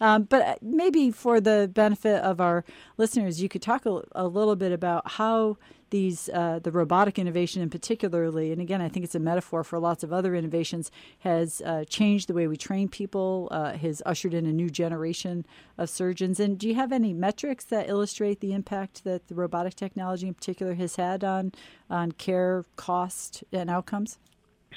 Um, 0.00 0.24
but 0.24 0.42
uh, 0.42 0.54
maybe 0.60 1.10
for 1.10 1.40
the 1.40 1.70
benefit 1.72 2.22
of 2.22 2.40
our 2.40 2.64
listeners, 2.96 3.40
you 3.40 3.48
could 3.48 3.62
talk 3.62 3.86
a, 3.86 4.02
a, 4.12 4.26
little 4.26 4.56
bit 4.56 4.72
about 4.72 5.12
how 5.12 5.56
these 5.90 6.28
uh, 6.30 6.58
the 6.58 6.72
robotic 6.72 7.18
innovation 7.18 7.62
in 7.62 7.70
particularly, 7.70 8.52
and 8.52 8.60
again, 8.60 8.82
I 8.82 8.88
think 8.88 9.04
it's 9.04 9.14
a 9.14 9.20
metaphor 9.20 9.62
for 9.62 9.78
lots 9.78 10.02
of 10.02 10.12
other 10.12 10.34
innovations, 10.34 10.90
has 11.20 11.62
uh, 11.64 11.84
changed 11.84 12.28
the 12.28 12.34
way 12.34 12.46
we 12.48 12.56
train 12.56 12.88
people, 12.88 13.48
uh, 13.50 13.74
has 13.74 14.02
ushered 14.04 14.34
in 14.34 14.46
a 14.46 14.52
new 14.52 14.68
generation 14.68 15.46
of 15.78 15.88
surgeons. 15.88 16.40
And 16.40 16.58
do 16.58 16.68
you 16.68 16.74
have 16.74 16.92
any 16.92 17.12
metrics 17.12 17.64
that 17.66 17.88
illustrate 17.88 18.40
the 18.40 18.52
impact 18.52 19.04
that 19.04 19.28
the 19.28 19.34
robotic 19.34 19.74
technology 19.74 20.26
in 20.26 20.34
particular 20.34 20.74
has 20.74 20.96
had 20.96 21.22
on 21.22 21.52
on 21.88 22.12
care, 22.12 22.64
cost, 22.74 23.44
and 23.52 23.70
outcomes? 23.70 24.18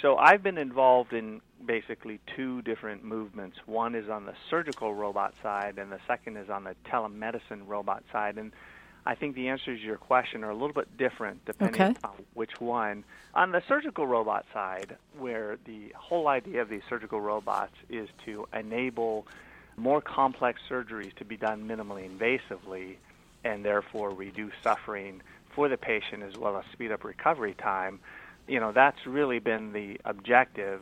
So 0.01 0.15
I've 0.15 0.43
been 0.43 0.57
involved 0.57 1.13
in 1.13 1.41
basically 1.65 2.19
two 2.35 2.61
different 2.61 3.03
movements. 3.03 3.57
One 3.65 3.95
is 3.95 4.09
on 4.09 4.25
the 4.25 4.33
surgical 4.49 4.93
robot 4.93 5.33
side, 5.41 5.77
and 5.77 5.91
the 5.91 5.99
second 6.07 6.37
is 6.37 6.49
on 6.49 6.63
the 6.63 6.75
telemedicine 6.85 7.67
robot 7.67 8.03
side. 8.11 8.37
And 8.37 8.51
I 9.05 9.15
think 9.15 9.35
the 9.35 9.49
answers 9.49 9.79
to 9.79 9.85
your 9.85 9.97
question 9.97 10.43
are 10.43 10.49
a 10.49 10.53
little 10.53 10.73
bit 10.73 10.97
different 10.97 11.43
depending 11.45 11.81
okay. 11.81 11.95
on 12.03 12.11
which 12.33 12.59
one. 12.59 13.03
On 13.33 13.51
the 13.51 13.61
surgical 13.67 14.07
robot 14.07 14.45
side, 14.53 14.97
where 15.17 15.57
the 15.65 15.93
whole 15.95 16.27
idea 16.27 16.61
of 16.61 16.69
these 16.69 16.81
surgical 16.89 17.21
robots 17.21 17.75
is 17.89 18.09
to 18.25 18.47
enable 18.53 19.27
more 19.77 20.01
complex 20.01 20.59
surgeries 20.69 21.13
to 21.15 21.25
be 21.25 21.37
done 21.37 21.67
minimally 21.67 22.09
invasively 22.09 22.95
and 23.45 23.63
therefore 23.63 24.09
reduce 24.09 24.53
suffering 24.61 25.21
for 25.55 25.69
the 25.69 25.77
patient 25.77 26.21
as 26.21 26.35
well 26.35 26.57
as 26.57 26.65
speed 26.73 26.91
up 26.91 27.05
recovery 27.05 27.53
time 27.53 27.99
you 28.49 28.59
know 28.59 28.71
that's 28.71 29.05
really 29.05 29.39
been 29.39 29.71
the 29.71 29.97
objective. 30.03 30.81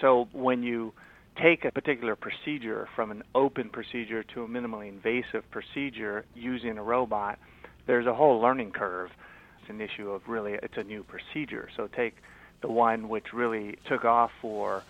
So 0.00 0.28
when 0.32 0.62
you 0.62 0.92
take 1.40 1.64
a 1.64 1.70
particular 1.70 2.16
procedure 2.16 2.88
from 2.96 3.10
an 3.10 3.22
open 3.34 3.68
procedure 3.68 4.22
to 4.34 4.42
a 4.42 4.48
minimally 4.48 4.88
invasive 4.88 5.48
procedure 5.50 6.24
using 6.34 6.78
a 6.78 6.82
robot, 6.82 7.38
there's 7.86 8.06
a 8.06 8.14
whole 8.14 8.40
learning 8.40 8.72
curve. 8.72 9.10
It's 9.60 9.70
an 9.70 9.80
issue 9.80 10.10
of 10.10 10.22
really 10.28 10.54
it's 10.54 10.76
a 10.76 10.84
new 10.84 11.04
procedure. 11.04 11.68
So 11.76 11.88
take 11.88 12.14
the 12.60 12.68
one 12.68 13.08
which 13.08 13.32
really 13.32 13.76
took 13.88 14.04
off 14.04 14.30
for 14.42 14.82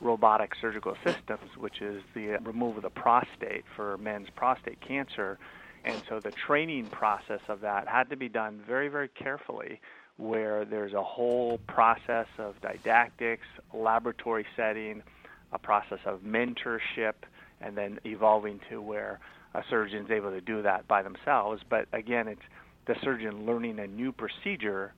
robotic 0.00 0.52
surgical 0.60 0.94
systems, 1.04 1.50
which 1.58 1.80
is 1.80 2.02
the 2.14 2.38
removal 2.42 2.76
of 2.76 2.82
the 2.82 2.90
prostate 2.90 3.64
for 3.74 3.96
men's 3.98 4.28
prostate 4.36 4.80
cancer. 4.80 5.38
And 5.84 6.02
so 6.08 6.20
the 6.20 6.32
training 6.46 6.86
process 6.86 7.40
of 7.48 7.60
that 7.60 7.88
had 7.88 8.10
to 8.10 8.16
be 8.16 8.28
done 8.28 8.60
very, 8.66 8.88
very 8.88 9.08
carefully 9.08 9.80
where 10.16 10.64
there's 10.64 10.94
a 10.94 11.02
whole 11.02 11.58
process 11.66 12.26
of 12.38 12.54
didactics, 12.62 13.46
laboratory 13.74 14.46
setting, 14.56 15.02
a 15.52 15.58
process 15.58 15.98
of 16.06 16.20
mentorship, 16.20 17.14
and 17.60 17.76
then 17.76 17.98
evolving 18.04 18.60
to 18.70 18.80
where 18.80 19.20
a 19.54 19.62
surgeon's 19.70 20.10
able 20.10 20.30
to 20.30 20.40
do 20.40 20.62
that 20.62 20.86
by 20.88 21.02
themselves. 21.02 21.62
But 21.68 21.86
again, 21.92 22.28
it's 22.28 22.42
the 22.86 22.94
surgeon 23.02 23.46
learning 23.46 23.78
a 23.78 23.86
new 23.86 24.12
procedure, 24.12 24.92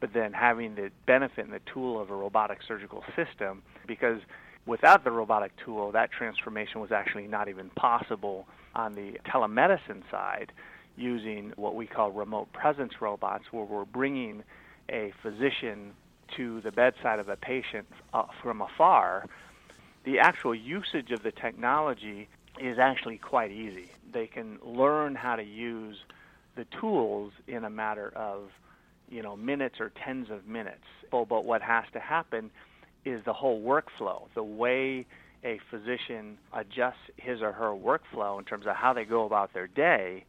but 0.00 0.12
then 0.12 0.32
having 0.32 0.74
the 0.74 0.90
benefit 1.06 1.44
and 1.44 1.52
the 1.52 1.60
tool 1.72 2.00
of 2.00 2.10
a 2.10 2.14
robotic 2.14 2.58
surgical 2.66 3.02
system 3.16 3.62
because 3.86 4.20
without 4.66 5.04
the 5.04 5.10
robotic 5.10 5.52
tool, 5.64 5.92
that 5.92 6.10
transformation 6.10 6.80
was 6.80 6.90
actually 6.90 7.26
not 7.26 7.48
even 7.48 7.70
possible 7.70 8.46
on 8.74 8.94
the 8.94 9.18
telemedicine 9.28 10.02
side 10.10 10.52
using 10.96 11.52
what 11.56 11.74
we 11.74 11.86
call 11.86 12.10
remote 12.12 12.52
presence 12.52 12.92
robots, 13.00 13.44
where 13.50 13.64
we're 13.64 13.84
bringing 13.84 14.42
a 14.88 15.12
physician 15.22 15.92
to 16.36 16.60
the 16.62 16.72
bedside 16.72 17.18
of 17.18 17.28
a 17.28 17.36
patient 17.36 17.86
uh, 18.12 18.24
from 18.42 18.60
afar, 18.60 19.26
the 20.04 20.18
actual 20.18 20.54
usage 20.54 21.10
of 21.10 21.22
the 21.22 21.32
technology 21.32 22.28
is 22.58 22.78
actually 22.78 23.18
quite 23.18 23.50
easy. 23.50 23.90
They 24.12 24.26
can 24.26 24.58
learn 24.64 25.14
how 25.14 25.36
to 25.36 25.42
use 25.42 25.96
the 26.56 26.66
tools 26.80 27.32
in 27.46 27.64
a 27.64 27.70
matter 27.70 28.12
of, 28.14 28.50
you 29.08 29.22
know, 29.22 29.36
minutes 29.36 29.80
or 29.80 29.90
tens 30.04 30.30
of 30.30 30.46
minutes. 30.46 30.84
But 31.10 31.44
what 31.44 31.62
has 31.62 31.84
to 31.92 32.00
happen 32.00 32.50
is 33.04 33.24
the 33.24 33.32
whole 33.32 33.60
workflow, 33.60 34.22
the 34.34 34.44
way 34.44 35.06
a 35.44 35.60
physician 35.70 36.38
adjusts 36.52 37.10
his 37.16 37.42
or 37.42 37.52
her 37.52 37.70
workflow 37.70 38.38
in 38.38 38.44
terms 38.44 38.66
of 38.66 38.76
how 38.76 38.92
they 38.92 39.04
go 39.04 39.26
about 39.26 39.52
their 39.52 39.66
day 39.66 40.24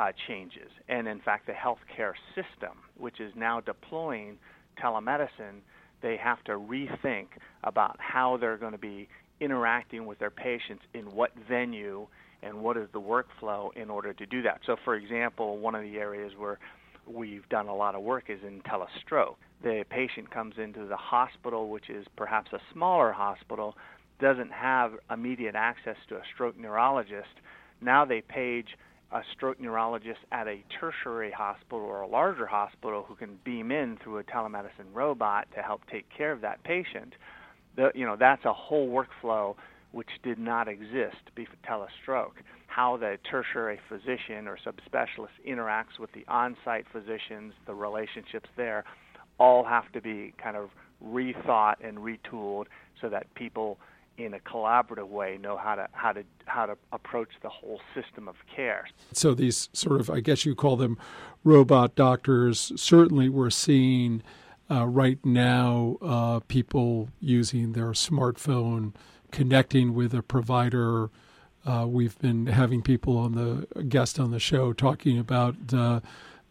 uh, 0.00 0.12
changes. 0.28 0.70
And 0.88 1.06
in 1.06 1.20
fact, 1.20 1.46
the 1.46 1.52
healthcare 1.52 2.14
system, 2.34 2.78
which 2.96 3.20
is 3.20 3.32
now 3.36 3.60
deploying 3.60 4.38
telemedicine, 4.82 5.60
they 6.02 6.16
have 6.16 6.42
to 6.44 6.52
rethink 6.52 7.26
about 7.64 7.96
how 7.98 8.38
they're 8.38 8.56
going 8.56 8.72
to 8.72 8.78
be 8.78 9.08
interacting 9.40 10.06
with 10.06 10.18
their 10.18 10.30
patients 10.30 10.82
in 10.94 11.04
what 11.14 11.32
venue 11.48 12.06
and 12.42 12.62
what 12.62 12.78
is 12.78 12.88
the 12.94 13.00
workflow 13.00 13.68
in 13.76 13.90
order 13.90 14.14
to 14.14 14.24
do 14.24 14.40
that. 14.40 14.60
So, 14.64 14.76
for 14.84 14.94
example, 14.94 15.58
one 15.58 15.74
of 15.74 15.82
the 15.82 15.98
areas 15.98 16.32
where 16.38 16.58
we've 17.06 17.46
done 17.50 17.68
a 17.68 17.74
lot 17.74 17.94
of 17.94 18.00
work 18.00 18.24
is 18.30 18.38
in 18.46 18.62
telestroke. 18.62 19.34
The 19.62 19.84
patient 19.90 20.30
comes 20.30 20.54
into 20.56 20.86
the 20.86 20.96
hospital, 20.96 21.68
which 21.68 21.90
is 21.90 22.06
perhaps 22.16 22.50
a 22.54 22.60
smaller 22.72 23.12
hospital, 23.12 23.76
doesn't 24.18 24.52
have 24.52 24.92
immediate 25.10 25.54
access 25.54 25.96
to 26.08 26.16
a 26.16 26.22
stroke 26.34 26.58
neurologist. 26.58 27.28
Now 27.82 28.06
they 28.06 28.22
page 28.22 28.68
a 29.12 29.22
stroke 29.32 29.60
neurologist 29.60 30.20
at 30.30 30.46
a 30.46 30.62
tertiary 30.78 31.32
hospital 31.32 31.80
or 31.80 32.02
a 32.02 32.06
larger 32.06 32.46
hospital 32.46 33.04
who 33.08 33.16
can 33.16 33.38
beam 33.44 33.72
in 33.72 33.98
through 34.02 34.18
a 34.18 34.24
telemedicine 34.24 34.92
robot 34.92 35.48
to 35.54 35.62
help 35.62 35.80
take 35.90 36.06
care 36.16 36.32
of 36.32 36.40
that 36.40 36.62
patient, 36.62 37.14
the, 37.76 37.90
you 37.94 38.06
know 38.06 38.16
that's 38.18 38.44
a 38.44 38.52
whole 38.52 38.88
workflow 38.88 39.54
which 39.92 40.08
did 40.22 40.38
not 40.38 40.68
exist 40.68 41.16
before 41.34 41.56
telestroke. 41.68 42.42
How 42.68 42.96
the 42.96 43.18
tertiary 43.28 43.80
physician 43.88 44.46
or 44.46 44.56
subspecialist 44.64 45.34
interacts 45.46 45.98
with 45.98 46.12
the 46.12 46.24
on-site 46.28 46.86
physicians, 46.92 47.52
the 47.66 47.74
relationships 47.74 48.48
there, 48.56 48.84
all 49.38 49.64
have 49.64 49.90
to 49.92 50.00
be 50.00 50.32
kind 50.40 50.56
of 50.56 50.70
rethought 51.04 51.76
and 51.82 51.98
retooled 51.98 52.66
so 53.00 53.08
that 53.08 53.32
people 53.34 53.78
in 54.24 54.34
a 54.34 54.38
collaborative 54.38 55.08
way 55.08 55.38
know 55.40 55.56
how 55.56 55.74
to 55.74 55.88
how 55.92 56.12
to 56.12 56.24
how 56.46 56.66
to 56.66 56.76
approach 56.92 57.30
the 57.42 57.48
whole 57.48 57.80
system 57.94 58.28
of 58.28 58.36
care. 58.54 58.88
So 59.12 59.34
these 59.34 59.68
sort 59.72 60.00
of 60.00 60.10
I 60.10 60.20
guess 60.20 60.44
you 60.44 60.54
call 60.54 60.76
them 60.76 60.98
robot 61.44 61.94
doctors. 61.94 62.72
Certainly, 62.76 63.28
we're 63.28 63.50
seeing 63.50 64.22
uh, 64.70 64.86
right 64.86 65.18
now 65.24 65.96
uh, 66.00 66.40
people 66.48 67.08
using 67.20 67.72
their 67.72 67.90
smartphone, 67.90 68.94
connecting 69.30 69.94
with 69.94 70.14
a 70.14 70.22
provider. 70.22 71.10
Uh, 71.66 71.86
we've 71.88 72.18
been 72.20 72.46
having 72.46 72.80
people 72.80 73.18
on 73.18 73.32
the 73.32 73.84
guest 73.84 74.18
on 74.18 74.30
the 74.30 74.38
show 74.38 74.72
talking 74.72 75.18
about 75.18 75.56
uh, 75.72 76.00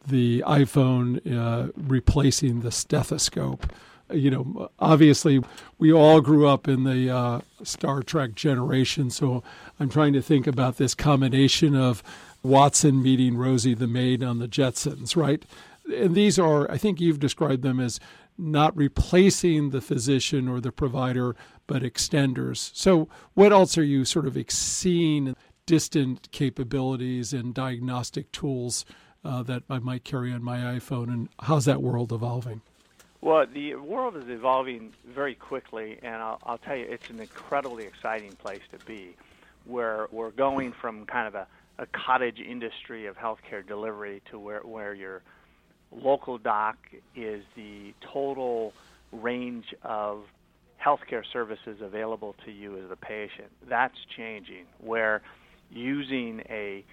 the 0.06 0.44
iPhone 0.46 1.20
uh, 1.32 1.72
replacing 1.76 2.62
the 2.62 2.72
stethoscope 2.72 3.72
you 4.12 4.32
know, 4.32 4.70
obviously 4.80 5.44
we 5.78 5.92
all 5.92 6.22
grew 6.22 6.48
up 6.48 6.68
in 6.68 6.84
the 6.84 7.10
uh, 7.10 7.42
Star 7.64 8.02
Trek 8.02 8.36
generation, 8.36 9.10
so 9.10 9.44
I'm 9.80 9.90
trying 9.90 10.14
to 10.14 10.22
think 10.22 10.48
about 10.48 10.78
this 10.78 10.96
combination 10.96 11.76
of 11.76 12.04
Watson 12.44 13.02
meeting 13.02 13.38
Rosie 13.38 13.74
the 13.74 13.88
maid 13.88 14.24
on 14.24 14.40
the 14.40 14.48
Jetsons, 14.48 15.16
right? 15.16 15.44
And 15.94 16.16
these 16.16 16.40
are, 16.40 16.70
I 16.72 16.78
think 16.78 17.02
you've 17.02 17.20
described 17.20 17.64
them 17.64 17.80
as 17.80 18.00
not 18.38 18.76
replacing 18.76 19.70
the 19.70 19.82
physician 19.82 20.48
or 20.48 20.62
the 20.62 20.72
provider, 20.72 21.36
but 21.68 21.84
extenders. 21.84 22.72
So, 22.74 23.10
what 23.34 23.52
else 23.52 23.78
are 23.78 23.84
you 23.84 24.06
sort 24.06 24.26
of 24.26 24.38
seeing 24.50 25.36
distant 25.66 26.32
capabilities 26.32 27.34
and 27.34 27.54
diagnostic 27.54 28.32
tools 28.32 28.86
uh, 29.24 29.44
that 29.44 29.64
I 29.70 29.80
might 29.80 30.04
carry 30.04 30.32
on 30.32 30.44
my 30.44 30.58
iPhone, 30.60 31.10
and 31.10 31.30
how's 31.42 31.66
that 31.66 31.82
world 31.82 32.14
evolving? 32.14 32.62
Well, 33.22 33.46
the 33.54 33.76
world 33.76 34.16
is 34.16 34.24
evolving 34.28 34.94
very 35.14 35.36
quickly, 35.36 35.98
and 36.02 36.16
I'll, 36.16 36.40
I'll 36.44 36.58
tell 36.58 36.76
you, 36.76 36.86
it's 36.88 37.04
an 37.10 37.20
incredibly 37.20 37.86
exciting 37.86 38.38
place 38.38 38.62
to 38.72 38.80
be, 38.80 39.18
where 39.66 40.08
we're 40.12 40.32
going 40.32 40.74
from 40.80 41.06
kind 41.06 41.28
of 41.28 41.36
a, 41.36 41.48
a 41.80 41.86
cottage 42.06 42.38
industry 42.40 43.08
of 43.08 43.16
healthcare 43.18 43.66
delivery 43.68 44.22
to 44.32 44.40
where, 44.40 44.62
where 44.62 44.94
your 44.94 45.22
local 45.92 46.38
doc 46.38 46.78
is 47.16 47.44
the 47.56 47.94
total 48.14 48.74
range 49.12 49.66
of 49.84 50.24
healthcare 50.86 51.24
services 51.34 51.80
available 51.82 52.36
to 52.46 52.52
you 52.52 52.78
as 52.78 52.90
a 52.90 52.96
patient. 52.96 53.52
That's 53.70 53.96
changing, 54.16 54.66
where 54.80 55.22
using 55.70 56.42
a 56.50 56.86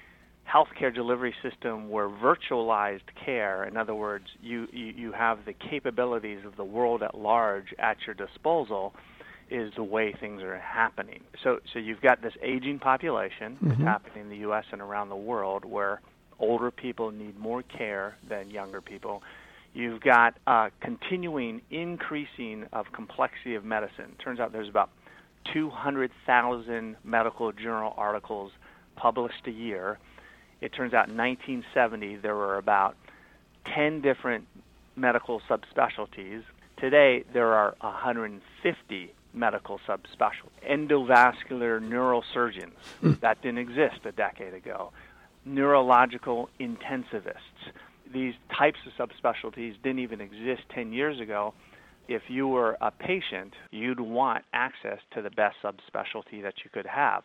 healthcare 0.52 0.94
delivery 0.94 1.34
system 1.42 1.88
where 1.88 2.08
virtualized 2.08 3.00
care, 3.24 3.64
in 3.64 3.76
other 3.76 3.94
words, 3.94 4.26
you, 4.40 4.66
you, 4.72 4.86
you 4.86 5.12
have 5.12 5.38
the 5.44 5.52
capabilities 5.52 6.40
of 6.46 6.56
the 6.56 6.64
world 6.64 7.02
at 7.02 7.16
large 7.16 7.74
at 7.78 7.96
your 8.06 8.14
disposal, 8.14 8.94
is 9.50 9.72
the 9.76 9.82
way 9.82 10.14
things 10.18 10.42
are 10.42 10.58
happening. 10.58 11.20
So, 11.42 11.60
so 11.72 11.78
you've 11.78 12.00
got 12.00 12.22
this 12.22 12.32
aging 12.42 12.78
population 12.80 13.54
mm-hmm. 13.54 13.68
that's 13.68 13.80
happening 13.80 14.24
in 14.24 14.28
the 14.28 14.38
U.S. 14.38 14.64
and 14.72 14.80
around 14.80 15.08
the 15.08 15.16
world 15.16 15.64
where 15.64 16.00
older 16.38 16.70
people 16.70 17.10
need 17.10 17.38
more 17.38 17.62
care 17.62 18.16
than 18.28 18.50
younger 18.50 18.80
people. 18.80 19.22
You've 19.72 20.00
got 20.00 20.34
a 20.46 20.70
continuing 20.80 21.60
increasing 21.70 22.66
of 22.72 22.86
complexity 22.92 23.54
of 23.54 23.64
medicine. 23.64 24.16
Turns 24.22 24.40
out 24.40 24.52
there's 24.52 24.68
about 24.68 24.90
200,000 25.52 26.96
medical 27.04 27.52
journal 27.52 27.94
articles 27.96 28.52
published 28.96 29.46
a 29.46 29.50
year 29.50 29.98
it 30.60 30.72
turns 30.72 30.94
out 30.94 31.08
in 31.08 31.16
1970 31.16 32.16
there 32.16 32.34
were 32.34 32.56
about 32.56 32.96
10 33.74 34.00
different 34.00 34.46
medical 34.96 35.40
subspecialties. 35.48 36.42
Today, 36.78 37.24
there 37.32 37.52
are 37.54 37.74
150 37.80 39.12
medical 39.34 39.78
subspecialties. 39.86 40.66
Endovascular 40.68 41.80
neurosurgeons, 41.80 42.72
hmm. 43.00 43.12
that 43.20 43.40
didn't 43.42 43.58
exist 43.58 44.04
a 44.04 44.12
decade 44.12 44.54
ago. 44.54 44.92
Neurological 45.44 46.48
intensivists. 46.58 47.70
These 48.12 48.34
types 48.56 48.78
of 48.86 49.08
subspecialties 49.08 49.74
didn't 49.82 49.98
even 49.98 50.20
exist 50.20 50.62
10 50.74 50.92
years 50.92 51.20
ago. 51.20 51.54
If 52.08 52.22
you 52.28 52.48
were 52.48 52.76
a 52.80 52.90
patient, 52.90 53.52
you'd 53.70 54.00
want 54.00 54.44
access 54.52 54.98
to 55.12 55.22
the 55.22 55.30
best 55.30 55.56
subspecialty 55.62 56.42
that 56.42 56.54
you 56.64 56.70
could 56.72 56.86
have. 56.86 57.24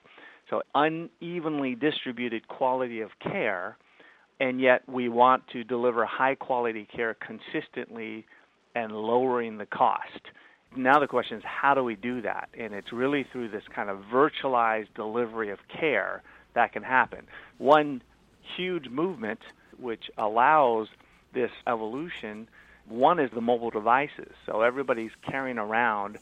So, 0.50 0.62
unevenly 0.75 1.75
distributed 1.75 2.48
quality 2.48 3.01
of 3.01 3.12
care, 3.21 3.77
and 4.39 4.60
yet 4.60 4.88
we 4.88 5.07
want 5.07 5.48
to 5.53 5.63
deliver 5.63 6.05
high 6.05 6.36
quality 6.36 6.88
care 6.93 7.15
consistently 7.15 8.25
and 8.75 8.91
lowering 8.91 9.57
the 9.57 9.65
cost. 9.65 10.21
Now, 10.75 11.00
the 11.00 11.07
question 11.07 11.38
is, 11.38 11.43
how 11.45 11.74
do 11.74 11.83
we 11.83 11.95
do 11.95 12.21
that? 12.21 12.50
And 12.57 12.74
it's 12.74 12.93
really 12.93 13.25
through 13.31 13.50
this 13.50 13.63
kind 13.74 13.89
of 13.89 14.00
virtualized 14.12 14.93
delivery 14.95 15.51
of 15.51 15.60
care 15.67 16.24
that 16.53 16.74
can 16.74 16.83
happen. 16.83 17.27
One 17.57 18.01
huge 18.57 18.89
movement 18.89 19.39
which 19.79 20.10
allows 20.17 20.88
this 21.33 21.51
evolution 21.67 22.48
one 22.88 23.19
is 23.19 23.29
the 23.33 23.41
mobile 23.41 23.69
devices. 23.69 24.33
So, 24.45 24.62
everybody's 24.62 25.12
carrying 25.29 25.57
around 25.57 26.17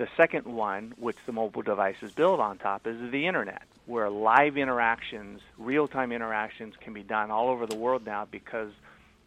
the 0.00 0.08
second 0.16 0.46
one, 0.46 0.94
which 0.98 1.18
the 1.26 1.32
mobile 1.32 1.60
devices 1.60 2.10
build 2.12 2.40
on 2.40 2.56
top, 2.56 2.86
is 2.86 2.96
the 3.12 3.26
internet, 3.26 3.64
where 3.84 4.08
live 4.08 4.56
interactions, 4.56 5.42
real 5.58 5.86
time 5.86 6.10
interactions, 6.10 6.72
can 6.80 6.94
be 6.94 7.02
done 7.02 7.30
all 7.30 7.50
over 7.50 7.66
the 7.66 7.76
world 7.76 8.06
now 8.06 8.26
because 8.30 8.72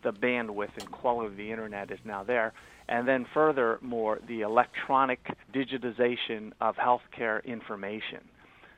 the 0.01 0.11
bandwidth 0.11 0.75
and 0.79 0.89
quality 0.89 1.27
of 1.27 1.37
the 1.37 1.51
internet 1.51 1.91
is 1.91 1.99
now 2.03 2.23
there. 2.23 2.53
And 2.89 3.07
then, 3.07 3.27
furthermore, 3.35 4.19
the 4.27 4.41
electronic 4.41 5.19
digitization 5.53 6.53
of 6.59 6.75
healthcare 6.75 7.45
information. 7.45 8.21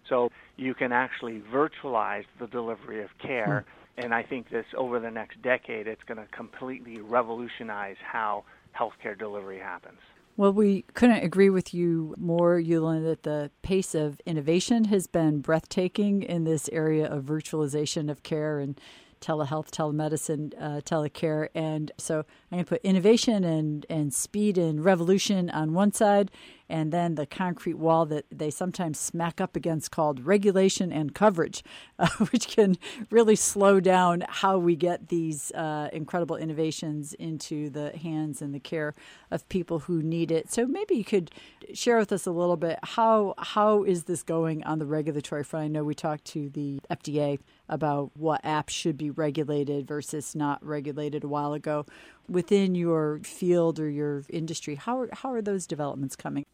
So, 0.09 0.33
you 0.57 0.73
can 0.73 0.91
actually 0.91 1.41
virtualize 1.49 2.25
the 2.41 2.47
delivery 2.47 3.03
of 3.03 3.17
care. 3.19 3.63
Hmm. 3.95 4.03
And 4.03 4.13
I 4.13 4.23
think 4.23 4.49
this 4.49 4.65
over 4.75 4.99
the 4.99 5.11
next 5.11 5.41
decade, 5.41 5.87
it's 5.87 6.03
going 6.03 6.17
to 6.17 6.27
completely 6.35 6.99
revolutionize 6.99 7.95
how 8.03 8.43
healthcare 8.77 9.17
delivery 9.17 9.59
happens. 9.59 9.99
Well, 10.37 10.51
we 10.51 10.81
couldn't 10.93 11.23
agree 11.23 11.49
with 11.49 11.73
you 11.73 12.13
more, 12.17 12.59
Yulun, 12.59 13.05
that 13.05 13.23
the 13.23 13.51
pace 13.61 13.95
of 13.95 14.19
innovation 14.25 14.85
has 14.85 15.07
been 15.07 15.39
breathtaking 15.39 16.23
in 16.23 16.43
this 16.43 16.67
area 16.73 17.07
of 17.07 17.23
virtualization 17.23 18.11
of 18.11 18.21
care 18.21 18.59
and 18.59 18.77
telehealth, 19.21 19.71
telemedicine, 19.71 20.53
uh, 20.59 20.81
telecare. 20.81 21.47
And 21.55 21.89
so 21.97 22.19
I'm 22.19 22.57
going 22.57 22.65
to 22.65 22.69
put 22.69 22.81
innovation 22.83 23.45
and, 23.45 23.85
and 23.89 24.13
speed 24.13 24.57
and 24.57 24.83
revolution 24.83 25.49
on 25.49 25.73
one 25.73 25.93
side, 25.93 26.31
and 26.69 26.91
then 26.91 27.15
the 27.15 27.25
concrete 27.25 27.75
wall 27.75 28.05
that 28.07 28.25
they 28.31 28.49
sometimes 28.49 28.99
smack 28.99 29.39
up 29.39 29.55
against 29.55 29.91
called 29.91 30.25
regulation 30.25 30.91
and 30.91 31.13
coverage, 31.13 31.63
uh, 31.99 32.07
which 32.31 32.47
can 32.47 32.77
really 33.09 33.35
slow 33.35 33.79
down 33.79 34.23
how 34.27 34.57
we 34.57 34.75
get 34.75 35.09
these 35.09 35.51
uh, 35.51 35.89
incredible 35.93 36.35
innovations 36.35 37.13
into 37.13 37.69
the 37.69 37.95
hands 37.97 38.41
and 38.41 38.53
the 38.53 38.59
care 38.59 38.93
of 39.31 39.47
people 39.49 39.79
who 39.79 40.01
need 40.01 40.31
it. 40.31 40.51
So 40.51 40.65
maybe 40.65 40.95
you 40.95 41.03
could 41.03 41.31
share 41.73 41.97
with 41.97 42.11
us 42.11 42.25
a 42.25 42.31
little 42.31 42.57
bit 42.57 42.79
how 42.83 43.33
how 43.37 43.83
is 43.83 44.03
this 44.03 44.23
going 44.23 44.63
on 44.63 44.79
the 44.79 44.85
regulatory 44.85 45.43
front? 45.43 45.65
I 45.65 45.67
know 45.67 45.83
we 45.83 45.95
talked 45.95 46.25
to 46.25 46.49
the 46.49 46.79
FDA 46.89 47.39
about 47.67 48.11
what 48.15 48.43
apps 48.43 48.69
should 48.69 48.97
be 48.97 49.09
regulated 49.09 49.87
versus 49.87 50.35
not 50.35 50.63
regulated 50.65 51.23
a 51.23 51.27
while 51.27 51.53
ago. 51.53 51.85
Within 52.29 52.75
your 52.75 53.19
field 53.23 53.79
or 53.79 53.89
your 53.89 54.23
industry, 54.29 54.75
how 54.75 54.99
are, 54.99 55.09
how 55.11 55.31
are 55.31 55.41
those 55.41 55.67
developments 55.67 56.15
coming? 56.15 56.45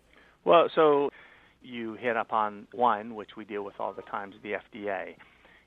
Well, 0.44 0.70
so 0.74 1.10
you 1.62 1.94
hit 1.96 2.16
upon 2.16 2.68
one, 2.72 3.16
which 3.16 3.32
we 3.38 3.46
deal 3.46 3.64
with 3.64 3.76
all 3.80 3.94
the 3.94 4.02
time, 4.04 4.34
the 4.44 4.54
FDA. 4.54 5.16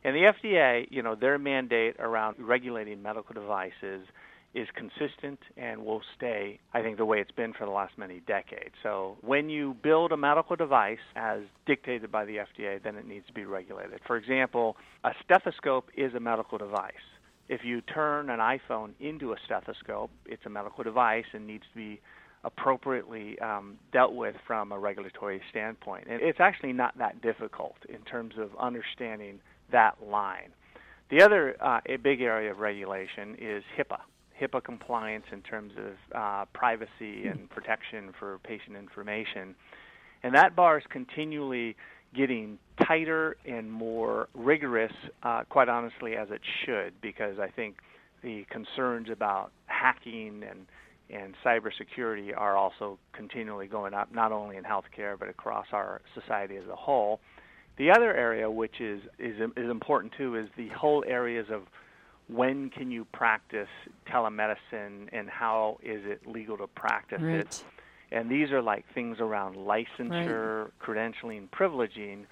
And 0.03 0.15
the 0.15 0.33
FDA, 0.33 0.87
you 0.91 1.03
know, 1.03 1.15
their 1.15 1.39
mandate 1.39 1.97
around 1.99 2.37
regulating 2.39 3.03
medical 3.03 3.35
devices 3.35 4.07
is 4.55 4.69
consistent 4.77 5.41
and 5.57 5.85
will 5.85 6.03
stay, 6.17 6.61
I 6.73 6.83
think, 6.83 6.97
the 6.97 7.05
way 7.05 7.19
it's 7.19 7.33
been 7.33 7.53
for 7.53 7.65
the 7.65 7.73
last 7.73 7.99
many 7.99 8.21
decades. 8.21 8.75
So 8.83 9.17
when 9.21 9.49
you 9.49 9.77
build 9.83 10.13
a 10.13 10.17
medical 10.17 10.55
device 10.55 10.99
as 11.17 11.41
dictated 11.67 12.13
by 12.13 12.25
the 12.25 12.37
FDA, 12.37 12.83
then 12.83 12.97
it 12.97 13.07
needs 13.07 13.27
to 13.27 13.33
be 13.33 13.45
regulated. 13.45 14.01
For 14.07 14.17
example, 14.17 14.77
a 15.03 15.11
stethoscope 15.25 15.89
is 15.97 16.15
a 16.15 16.21
medical 16.21 16.59
device. 16.59 16.93
If 17.49 17.63
you 17.65 17.81
turn 17.81 18.31
an 18.31 18.39
iPhone 18.39 18.93
into 19.01 19.33
a 19.33 19.37
stethoscope, 19.45 20.11
it's 20.25 20.47
a 20.47 20.51
medical 20.51 20.85
device 20.85 21.27
and 21.33 21.47
needs 21.47 21.65
to 21.73 21.77
be 21.77 22.01
appropriately 22.45 23.39
um, 23.41 23.79
dealt 23.93 24.15
with 24.15 24.37
from 24.47 24.73
a 24.73 24.79
regulatory 24.79 25.41
standpoint. 25.51 26.07
And 26.09 26.21
it's 26.23 26.41
actually 26.41 26.73
not 26.73 26.97
that 26.99 27.21
difficult 27.23 27.77
in 27.89 28.01
terms 28.03 28.35
of 28.39 28.51
understanding 28.59 29.41
that 29.73 29.97
line. 30.07 30.53
The 31.11 31.23
other 31.23 31.57
uh, 31.61 31.81
a 31.87 31.97
big 31.97 32.21
area 32.21 32.51
of 32.51 32.59
regulation 32.59 33.37
is 33.41 33.63
HIPAA. 33.77 33.99
HIPAA 34.41 34.65
compliance 34.65 35.25
in 35.33 35.43
terms 35.43 35.73
of 35.79 36.17
uh, 36.17 36.45
privacy 36.53 37.27
and 37.27 37.49
protection 37.51 38.13
for 38.19 38.39
patient 38.39 38.77
information. 38.77 39.55
And 40.23 40.35
that 40.35 40.57
bar 40.57 40.79
is 40.79 40.85
continually 40.89 41.77
getting 42.15 42.59
tighter 42.87 43.37
and 43.45 43.71
more 43.71 44.29
rigorous, 44.35 44.93
uh, 45.23 45.43
quite 45.49 45.69
honestly, 45.69 46.17
as 46.17 46.29
it 46.31 46.41
should, 46.65 46.95
because 47.01 47.39
I 47.39 47.49
think 47.49 47.77
the 48.23 48.47
concerns 48.51 49.09
about 49.11 49.53
hacking 49.67 50.43
and 50.49 50.67
and 51.15 51.35
cybersecurity 51.45 52.37
are 52.37 52.57
also 52.57 52.99
continually 53.13 53.67
going 53.67 53.95
up, 53.95 54.13
not 54.13 54.33
only 54.33 54.57
in 54.57 54.65
healthcare 54.65 55.19
but 55.19 55.29
across 55.29 55.67
our 55.73 56.03
society 56.15 56.57
as 56.57 56.69
a 56.69 56.77
whole. 56.77 57.21
The 57.77 57.91
other 57.91 58.15
area, 58.15 58.51
which 58.51 58.81
is 58.81 59.01
is 59.19 59.37
is 59.57 59.71
important 59.71 60.13
too, 60.17 60.37
is 60.37 60.49
the 60.57 60.69
whole 60.69 61.05
areas 61.07 61.47
of 61.51 61.63
when 62.29 62.71
can 62.71 62.91
you 62.91 63.05
practice 63.07 63.69
telemedicine 64.11 65.09
and 65.13 65.29
how 65.29 65.79
is 65.83 66.03
it 66.05 66.27
legal 66.27 66.57
to 66.59 66.67
practice 66.67 67.21
right. 67.21 67.41
it. 67.41 67.65
And 68.11 68.31
these 68.31 68.51
are 68.51 68.63
like 68.63 68.85
things 68.95 69.19
around 69.21 69.57
licensure, 69.57 70.65
right. 70.65 70.73
credentialing, 70.81 71.49
privileging. 71.51 72.25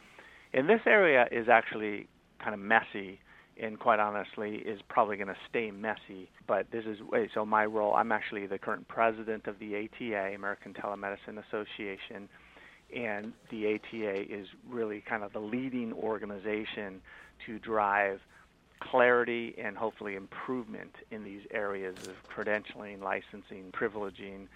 And 0.54 0.68
this 0.68 0.80
area 0.86 1.28
is 1.30 1.48
actually 1.48 2.08
kind 2.38 2.54
of 2.54 2.60
messy 2.60 3.20
and 3.62 3.78
quite 3.78 4.00
honestly 4.00 4.56
is 4.56 4.80
probably 4.88 5.16
going 5.16 5.28
to 5.28 5.36
stay 5.48 5.70
messy. 5.70 6.28
But 6.46 6.66
this 6.72 6.84
is 6.84 6.98
so 7.32 7.46
my 7.46 7.64
role. 7.64 7.94
I'm 7.94 8.10
actually 8.10 8.46
the 8.46 8.58
current 8.58 8.88
president 8.88 9.46
of 9.46 9.58
the 9.60 9.76
ATA, 9.76 10.34
American 10.34 10.74
Telemedicine 10.74 11.42
Association, 11.48 12.28
and 12.94 13.32
the 13.50 13.74
ATA 13.74 14.34
is 14.34 14.48
really 14.68 15.02
kind 15.08 15.22
of 15.22 15.32
the 15.32 15.38
leading 15.38 15.92
organization 15.92 17.00
to 17.46 17.58
drive 17.60 18.20
clarity 18.80 19.54
and 19.62 19.76
hopefully 19.76 20.16
improvement 20.16 20.92
in 21.12 21.22
these 21.22 21.42
areas 21.52 21.96
of 22.08 22.14
credentialing, 22.28 23.00
licensing, 23.00 23.72
privileging. 23.72 24.48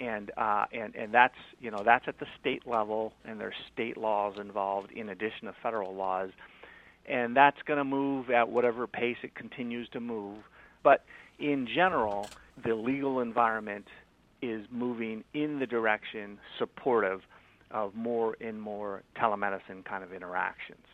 And 0.00 0.30
uh, 0.38 0.64
and 0.72 0.94
and 0.94 1.12
that's 1.12 1.34
you 1.60 1.70
know 1.70 1.82
that's 1.84 2.06
at 2.08 2.18
the 2.18 2.26
state 2.40 2.66
level, 2.66 3.12
and 3.26 3.38
there's 3.38 3.56
state 3.74 3.98
laws 3.98 4.36
involved 4.40 4.92
in 4.92 5.10
addition 5.10 5.48
to 5.48 5.54
federal 5.62 5.94
laws 5.94 6.30
and 7.08 7.36
that's 7.36 7.60
going 7.66 7.78
to 7.78 7.84
move 7.84 8.30
at 8.30 8.48
whatever 8.48 8.86
pace 8.86 9.16
it 9.22 9.34
continues 9.34 9.88
to 9.90 10.00
move. 10.00 10.36
But 10.82 11.04
in 11.38 11.66
general, 11.66 12.28
the 12.64 12.74
legal 12.74 13.20
environment 13.20 13.86
is 14.42 14.66
moving 14.70 15.24
in 15.34 15.58
the 15.58 15.66
direction 15.66 16.38
supportive 16.58 17.22
of 17.70 17.94
more 17.94 18.36
and 18.40 18.60
more 18.60 19.02
telemedicine 19.16 19.84
kind 19.84 20.04
of 20.04 20.12
interactions. 20.12 20.84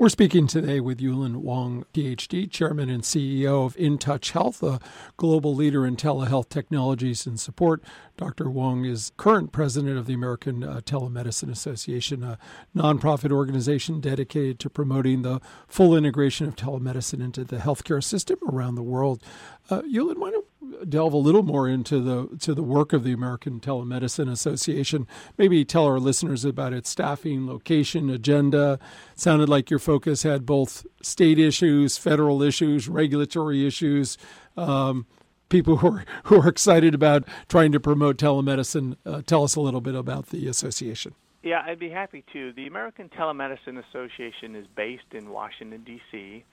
We're 0.00 0.08
speaking 0.08 0.46
today 0.46 0.80
with 0.80 0.98
Yulun 0.98 1.42
Wang, 1.42 1.84
PhD, 1.92 2.50
Chairman 2.50 2.88
and 2.88 3.02
CEO 3.02 3.66
of 3.66 3.76
InTouch 3.76 4.30
Health, 4.30 4.62
a 4.62 4.80
global 5.18 5.54
leader 5.54 5.84
in 5.84 5.94
telehealth 5.94 6.48
technologies 6.48 7.26
and 7.26 7.38
support. 7.38 7.84
Dr. 8.16 8.48
Wang 8.48 8.86
is 8.86 9.12
current 9.18 9.52
president 9.52 9.98
of 9.98 10.06
the 10.06 10.14
American 10.14 10.64
uh, 10.64 10.80
Telemedicine 10.82 11.50
Association, 11.50 12.22
a 12.22 12.38
nonprofit 12.74 13.30
organization 13.30 14.00
dedicated 14.00 14.58
to 14.60 14.70
promoting 14.70 15.20
the 15.20 15.38
full 15.68 15.94
integration 15.94 16.48
of 16.48 16.56
telemedicine 16.56 17.22
into 17.22 17.44
the 17.44 17.58
healthcare 17.58 18.02
system 18.02 18.38
around 18.48 18.76
the 18.76 18.82
world. 18.82 19.22
Uh, 19.68 19.82
Yulun, 19.82 20.16
why 20.16 20.30
don't 20.30 20.46
delve 20.88 21.12
a 21.12 21.18
little 21.18 21.42
more 21.42 21.68
into 21.68 22.00
the 22.00 22.36
to 22.38 22.54
the 22.54 22.62
work 22.62 22.92
of 22.92 23.04
the 23.04 23.12
American 23.12 23.60
Telemedicine 23.60 24.30
Association. 24.30 25.06
Maybe 25.38 25.64
tell 25.64 25.86
our 25.86 25.98
listeners 25.98 26.44
about 26.44 26.72
its 26.72 26.90
staffing, 26.90 27.46
location, 27.46 28.10
agenda. 28.10 28.78
It 29.12 29.20
sounded 29.20 29.48
like 29.48 29.70
your 29.70 29.78
focus 29.78 30.22
had 30.22 30.46
both 30.46 30.86
state 31.02 31.38
issues, 31.38 31.98
federal 31.98 32.42
issues, 32.42 32.88
regulatory 32.88 33.66
issues. 33.66 34.18
Um, 34.56 35.06
people 35.48 35.78
who 35.78 35.88
are 35.88 36.04
who 36.24 36.40
are 36.40 36.48
excited 36.48 36.94
about 36.94 37.24
trying 37.48 37.72
to 37.72 37.80
promote 37.80 38.16
telemedicine. 38.16 38.96
Uh, 39.04 39.22
tell 39.22 39.44
us 39.44 39.56
a 39.56 39.60
little 39.60 39.80
bit 39.80 39.94
about 39.94 40.26
the 40.26 40.48
association. 40.48 41.14
Yeah, 41.42 41.62
I'd 41.64 41.78
be 41.78 41.88
happy 41.88 42.22
to. 42.32 42.52
The 42.52 42.66
American 42.66 43.08
Telemedicine 43.08 43.82
Association 43.88 44.54
is 44.54 44.66
based 44.76 45.12
in 45.12 45.30
Washington 45.30 45.82
D.C. 45.84 46.44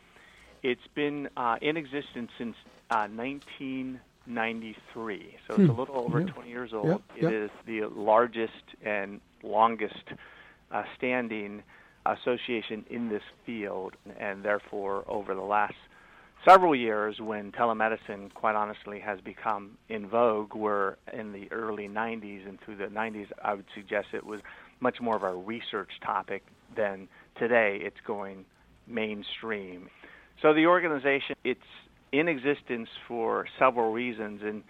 It's 0.67 0.88
been 0.95 1.30
uh, 1.38 1.56
in 1.62 1.77
existence 1.77 2.30
since 2.38 2.58
uh, 2.91 3.08
19 3.08 4.01
93. 4.25 5.38
So 5.47 5.56
Hmm. 5.56 5.62
it's 5.62 5.69
a 5.69 5.73
little 5.73 5.97
over 5.97 6.19
Yeah. 6.19 6.25
20 6.27 6.49
years 6.49 6.73
old. 6.73 6.88
Yep, 6.89 7.01
It 7.15 7.23
yep. 7.23 7.32
is 7.32 7.51
the 7.65 7.86
largest 7.86 8.75
and 8.84 9.21
longest 9.43 10.03
uh, 10.69 10.84
standing 10.97 11.63
association 12.06 12.86
in 12.89 13.08
this 13.08 13.23
field, 13.45 13.95
and 14.19 14.43
therefore, 14.43 15.06
over 15.08 15.34
the 15.34 15.41
last 15.41 15.75
several 16.43 16.75
years, 16.75 17.21
when 17.21 17.53
telemedicine, 17.53 18.34
quite 18.34 18.56
honestly, 18.56 18.99
has 18.99 19.21
become 19.21 19.77
in 19.88 20.10
vogue, 20.10 20.53
we're 20.53 20.97
in 21.13 21.32
the 21.32 21.49
early 21.53 21.88
90s 21.88 22.45
and 22.45 22.60
through 22.60 22.75
the 22.75 22.88
90s, 22.88 23.32
I 23.41 23.53
would 23.53 23.65
suggest 23.73 24.10
it 24.13 24.25
was 24.25 24.41
much 24.82 24.99
more 24.99 25.15
of 25.15 25.23
a 25.23 25.34
research 25.34 25.91
topic 26.01 26.43
than 26.75 27.08
today. 27.36 27.80
It's 27.82 28.01
going 28.06 28.43
mainstream. 28.86 29.89
So 30.41 30.54
the 30.54 30.67
organization, 30.67 31.36
it's 31.43 31.60
in 32.12 32.28
existence 32.28 32.89
for 33.08 33.47
several 33.60 33.91
reasons, 33.91 34.41
and 34.43 34.63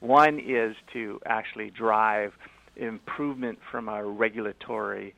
one 0.00 0.40
is 0.40 0.74
to 0.92 1.20
actually 1.26 1.70
drive 1.70 2.32
improvement 2.76 3.58
from 3.70 3.88
a 3.88 4.04
regulatory 4.04 5.14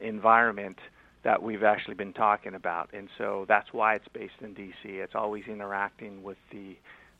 environment 0.00 0.78
that 1.22 1.42
we've 1.42 1.62
actually 1.62 1.94
been 1.94 2.12
talking 2.12 2.54
about. 2.54 2.90
And 2.92 3.08
so 3.16 3.46
that's 3.48 3.72
why 3.72 3.94
it's 3.94 4.08
based 4.12 4.34
in 4.40 4.54
DC. 4.54 4.72
It's 4.84 5.14
always 5.14 5.44
interacting 5.46 6.22
with 6.22 6.36
the 6.52 6.76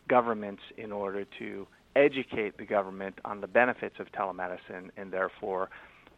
governments 0.08 0.62
in 0.76 0.92
order 0.92 1.24
to 1.38 1.66
educate 1.96 2.58
the 2.58 2.66
government 2.66 3.18
on 3.24 3.40
the 3.40 3.46
benefits 3.46 3.96
of 3.98 4.10
telemedicine 4.12 4.90
and 4.96 5.12
therefore 5.12 5.70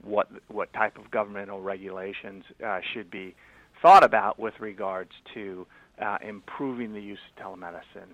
what 0.02 0.28
what 0.48 0.72
type 0.72 0.96
of 0.98 1.10
governmental 1.10 1.60
regulations 1.60 2.44
uh, 2.66 2.80
should 2.92 3.10
be 3.10 3.34
thought 3.82 4.02
about 4.02 4.38
with 4.38 4.54
regards 4.58 5.10
to 5.34 5.66
uh, 6.04 6.18
improving 6.26 6.92
the 6.92 7.00
use 7.00 7.18
of 7.36 7.44
telemedicine. 7.44 8.10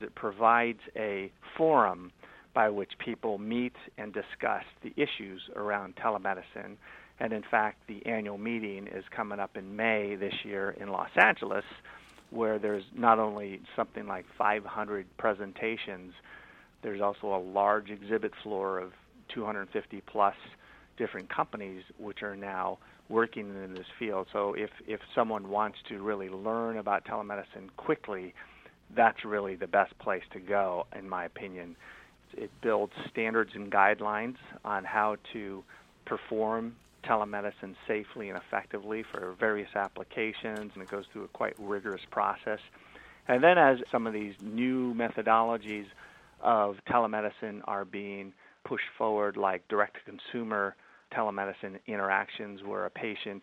It 0.00 0.14
provides 0.14 0.80
a 0.96 1.30
forum 1.56 2.12
by 2.54 2.70
which 2.70 2.92
people 2.98 3.38
meet 3.38 3.74
and 3.98 4.12
discuss 4.12 4.64
the 4.82 4.92
issues 4.96 5.42
around 5.56 5.94
telemedicine. 5.96 6.76
And 7.20 7.32
in 7.32 7.42
fact, 7.50 7.78
the 7.86 8.04
annual 8.06 8.38
meeting 8.38 8.86
is 8.86 9.04
coming 9.14 9.40
up 9.40 9.56
in 9.56 9.76
May 9.76 10.16
this 10.16 10.34
year 10.44 10.76
in 10.80 10.88
Los 10.88 11.10
Angeles, 11.16 11.64
where 12.30 12.58
there's 12.58 12.84
not 12.94 13.18
only 13.18 13.60
something 13.74 14.06
like 14.06 14.24
500 14.36 15.06
presentations, 15.18 16.12
there's 16.82 17.00
also 17.00 17.34
a 17.34 17.40
large 17.40 17.90
exhibit 17.90 18.32
floor 18.42 18.78
of 18.78 18.92
250 19.34 20.02
plus 20.06 20.34
different 20.96 21.28
companies 21.28 21.82
which 21.98 22.22
are 22.22 22.36
now 22.36 22.78
working 23.08 23.48
in 23.64 23.74
this 23.74 23.86
field. 23.98 24.26
So 24.32 24.54
if 24.54 24.70
if 24.86 25.00
someone 25.14 25.48
wants 25.48 25.78
to 25.88 26.02
really 26.02 26.28
learn 26.28 26.78
about 26.78 27.04
telemedicine 27.04 27.68
quickly, 27.76 28.34
that's 28.94 29.24
really 29.24 29.56
the 29.56 29.66
best 29.66 29.96
place 29.98 30.22
to 30.32 30.40
go 30.40 30.86
in 30.98 31.08
my 31.08 31.24
opinion. 31.24 31.76
It 32.36 32.50
builds 32.62 32.92
standards 33.10 33.52
and 33.54 33.70
guidelines 33.70 34.36
on 34.64 34.84
how 34.84 35.16
to 35.32 35.64
perform 36.04 36.76
telemedicine 37.04 37.76
safely 37.86 38.28
and 38.28 38.38
effectively 38.38 39.04
for 39.12 39.34
various 39.38 39.68
applications 39.76 40.72
and 40.74 40.82
it 40.82 40.90
goes 40.90 41.04
through 41.12 41.24
a 41.24 41.28
quite 41.28 41.54
rigorous 41.58 42.02
process. 42.10 42.58
And 43.28 43.42
then 43.42 43.58
as 43.58 43.78
some 43.90 44.06
of 44.06 44.12
these 44.12 44.34
new 44.42 44.94
methodologies 44.94 45.86
of 46.40 46.76
telemedicine 46.88 47.60
are 47.64 47.84
being 47.84 48.32
pushed 48.64 48.88
forward 48.98 49.36
like 49.36 49.66
direct 49.68 49.96
to 49.96 50.00
consumer 50.10 50.74
telemedicine 51.14 51.78
interactions 51.86 52.62
where 52.64 52.86
a 52.86 52.90
patient 52.90 53.42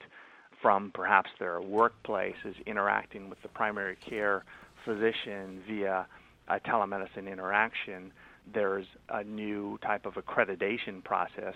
from 0.62 0.92
perhaps 0.94 1.30
their 1.40 1.62
workplace 1.62 2.36
is 2.46 2.56
interacting 2.66 3.30
with 3.30 3.42
the 3.42 3.50
primary 3.50 3.98
care 3.98 4.44
physician 4.86 5.62
via 5.68 6.06
a 6.48 6.60
telemedicine 6.60 7.32
interaction, 7.32 8.12
there's 8.54 8.86
a 9.10 9.24
new 9.24 9.78
type 9.80 10.06
of 10.06 10.14
accreditation 10.14 11.04
process 11.04 11.56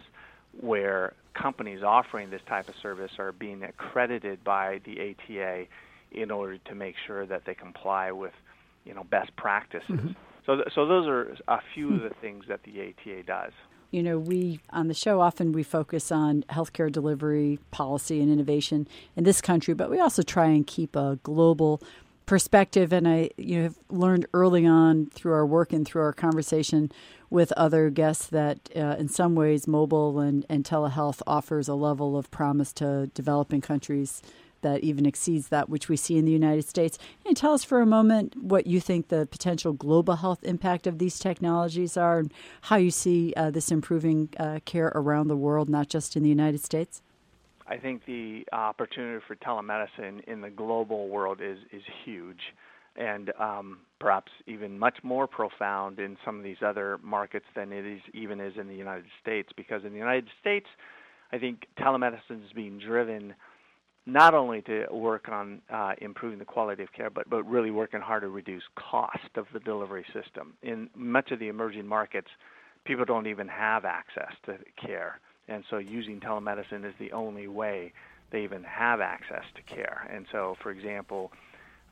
where 0.62 1.14
companies 1.34 1.84
offering 1.84 2.30
this 2.30 2.42
type 2.48 2.68
of 2.68 2.76
service 2.82 3.12
are 3.20 3.32
being 3.32 3.64
accredited 3.64 4.44
by 4.44 4.80
the 4.86 5.14
ATA 5.14 5.66
in 6.12 6.32
order 6.32 6.58
to 6.58 6.76
make 6.76 6.96
sure 7.06 7.26
that 7.26 7.44
they 7.46 7.54
comply 7.54 8.12
with, 8.12 8.34
you 8.86 8.94
know, 8.94 9.04
best 9.04 9.36
practices. 9.36 9.90
Mm-hmm. 9.90 10.12
So, 10.46 10.56
th- 10.56 10.68
so 10.74 10.88
those 10.88 11.08
are 11.08 11.36
a 11.48 11.60
few 11.74 11.94
of 11.94 12.00
hmm. 12.00 12.08
the 12.08 12.14
things 12.22 12.46
that 12.48 12.62
the 12.64 12.82
ATA 12.82 13.24
does. 13.24 13.52
You 13.92 14.04
know, 14.04 14.20
we 14.20 14.60
on 14.72 14.88
the 14.88 14.94
show 14.94 15.22
often 15.22 15.52
we 15.52 15.64
focus 15.64 16.12
on 16.12 16.44
healthcare 16.50 16.92
delivery 16.92 17.60
policy 17.72 18.22
and 18.22 18.32
innovation 18.32 18.88
in 19.16 19.24
this 19.24 19.42
country, 19.42 19.74
but 19.74 19.90
we 19.90 20.00
also 20.00 20.22
try 20.22 20.48
and 20.48 20.68
keep 20.68 20.96
a 20.96 21.20
global 21.24 21.82
perspective. 22.26 22.92
And 22.92 23.08
I, 23.08 23.30
you 23.38 23.58
know, 23.58 23.64
have 23.64 23.78
learned 23.90 24.26
early 24.34 24.66
on 24.66 25.08
through 25.08 25.34
our 25.34 25.46
work 25.46 25.72
and 25.72 25.88
through 25.88 26.02
our 26.02 26.14
conversation 26.14 26.92
with 27.30 27.52
other 27.54 27.90
guests 27.90 28.28
that 28.28 28.70
uh, 28.76 28.96
in 29.00 29.08
some 29.10 29.36
ways 29.36 29.68
mobile 29.68 30.20
and, 30.20 30.46
and 30.50 30.64
telehealth 30.64 31.22
offers 31.26 31.68
a 31.68 31.74
level 31.74 32.18
of 32.18 32.30
promise 32.30 32.72
to 32.74 33.08
developing 33.14 33.62
countries 33.62 34.22
that 34.68 34.84
even 34.84 35.06
exceeds 35.06 35.48
that 35.50 35.70
which 35.70 35.90
we 35.90 35.98
see 35.98 36.18
in 36.18 36.26
the 36.26 36.32
United 36.32 36.66
States. 36.68 36.98
And 37.26 37.36
tell 37.36 37.54
us 37.54 37.64
for 37.64 37.82
a 37.82 37.86
moment 37.86 38.36
what 38.42 38.68
you 38.68 38.80
think 38.80 39.08
the 39.08 39.26
potential 39.26 39.74
global 39.74 40.16
health 40.16 40.44
impact 40.44 40.88
of 40.88 41.00
these 41.00 41.20
technologies 41.20 41.98
are 41.98 42.20
and 42.20 42.34
how 42.62 42.76
you 42.76 42.92
see 42.92 43.34
uh, 43.36 43.52
this 43.52 43.72
improving 43.72 44.30
uh, 44.40 44.60
care 44.66 44.92
around 44.96 45.28
the 45.28 45.38
world, 45.38 45.70
not 45.70 45.88
just 45.88 46.16
in 46.16 46.24
the 46.24 46.30
United 46.30 46.62
States. 46.62 47.02
I 47.70 47.78
think 47.78 48.06
the 48.06 48.46
opportunity 48.54 49.24
for 49.28 49.36
telemedicine 49.36 50.24
in 50.26 50.42
the 50.42 50.50
global 50.50 51.10
world 51.10 51.40
is 51.42 51.58
is 51.74 51.82
huge, 52.06 52.40
and 52.96 53.34
um, 53.40 53.80
perhaps 54.00 54.32
even 54.46 54.80
much 54.80 54.98
more 55.04 55.28
profound 55.28 56.00
in 56.00 56.18
some 56.24 56.38
of 56.38 56.44
these 56.44 56.62
other 56.66 56.98
markets 57.04 57.46
than 57.56 57.74
it 57.74 57.86
is 57.86 58.02
even 58.14 58.40
is 58.40 58.54
in 58.58 58.68
the 58.70 58.76
United 58.76 59.10
States. 59.22 59.50
Because 59.56 59.84
in 59.84 59.92
the 59.92 60.00
United 60.00 60.30
States, 60.40 60.68
I 61.34 61.38
think 61.40 61.68
telemedicine 61.78 62.46
is 62.46 62.54
being 62.56 62.80
driven 62.80 63.36
not 64.08 64.34
only 64.34 64.62
to 64.64 64.88
work 64.90 65.30
on 65.30 65.62
uh, 65.70 65.94
improving 66.00 66.40
the 66.40 66.46
quality 66.46 66.82
of 66.82 66.92
care, 66.94 67.12
but 67.12 67.30
but 67.30 67.44
really 67.44 67.70
working 67.70 68.02
hard 68.02 68.24
to 68.24 68.30
reduce 68.30 68.64
cost 68.76 69.30
of 69.36 69.46
the 69.54 69.60
delivery 69.60 70.06
system. 70.14 70.54
In 70.64 70.90
much 70.96 71.32
of 71.32 71.40
the 71.40 71.50
emerging 71.50 71.86
markets, 71.86 72.30
people 72.86 73.06
don't 73.06 73.28
even 73.28 73.48
have 73.48 73.86
access 73.86 74.34
to 74.46 74.58
care 74.84 75.20
and 75.48 75.64
so 75.70 75.78
using 75.78 76.20
telemedicine 76.20 76.86
is 76.86 76.94
the 77.00 77.12
only 77.12 77.48
way 77.48 77.94
they 78.32 78.44
even 78.44 78.64
have 78.64 79.00
access 79.00 79.44
to 79.56 79.62
care. 79.62 80.08
And 80.14 80.26
so, 80.32 80.58
for 80.62 80.72
example, 80.72 81.32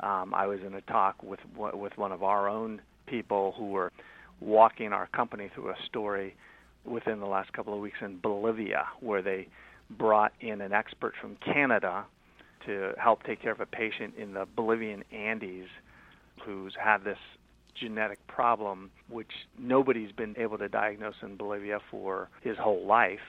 um, 0.01 0.33
I 0.33 0.47
was 0.47 0.59
in 0.65 0.73
a 0.73 0.81
talk 0.81 1.21
with 1.23 1.39
with 1.55 1.97
one 1.97 2.11
of 2.11 2.23
our 2.23 2.49
own 2.49 2.81
people 3.07 3.53
who 3.57 3.69
were 3.69 3.91
walking 4.41 4.91
our 4.91 5.07
company 5.07 5.49
through 5.53 5.69
a 5.69 5.75
story 5.85 6.35
within 6.83 7.19
the 7.19 7.25
last 7.25 7.53
couple 7.53 7.73
of 7.73 7.79
weeks 7.79 7.97
in 8.01 8.17
Bolivia, 8.17 8.85
where 8.99 9.21
they 9.21 9.47
brought 9.89 10.33
in 10.39 10.61
an 10.61 10.73
expert 10.73 11.13
from 11.19 11.37
Canada 11.37 12.05
to 12.65 12.93
help 12.97 13.23
take 13.23 13.41
care 13.41 13.51
of 13.51 13.59
a 13.59 13.65
patient 13.65 14.15
in 14.17 14.33
the 14.33 14.47
Bolivian 14.55 15.03
Andes 15.11 15.67
who's 16.43 16.73
had 16.81 17.03
this 17.03 17.17
genetic 17.79 18.25
problem 18.27 18.89
which 19.09 19.31
nobody's 19.59 20.11
been 20.11 20.35
able 20.37 20.57
to 20.57 20.69
diagnose 20.69 21.15
in 21.21 21.35
Bolivia 21.35 21.79
for 21.91 22.29
his 22.41 22.57
whole 22.57 22.85
life 22.85 23.19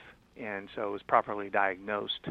and 0.41 0.69
so 0.75 0.89
it 0.89 0.91
was 0.91 1.03
properly 1.03 1.51
diagnosed 1.51 2.29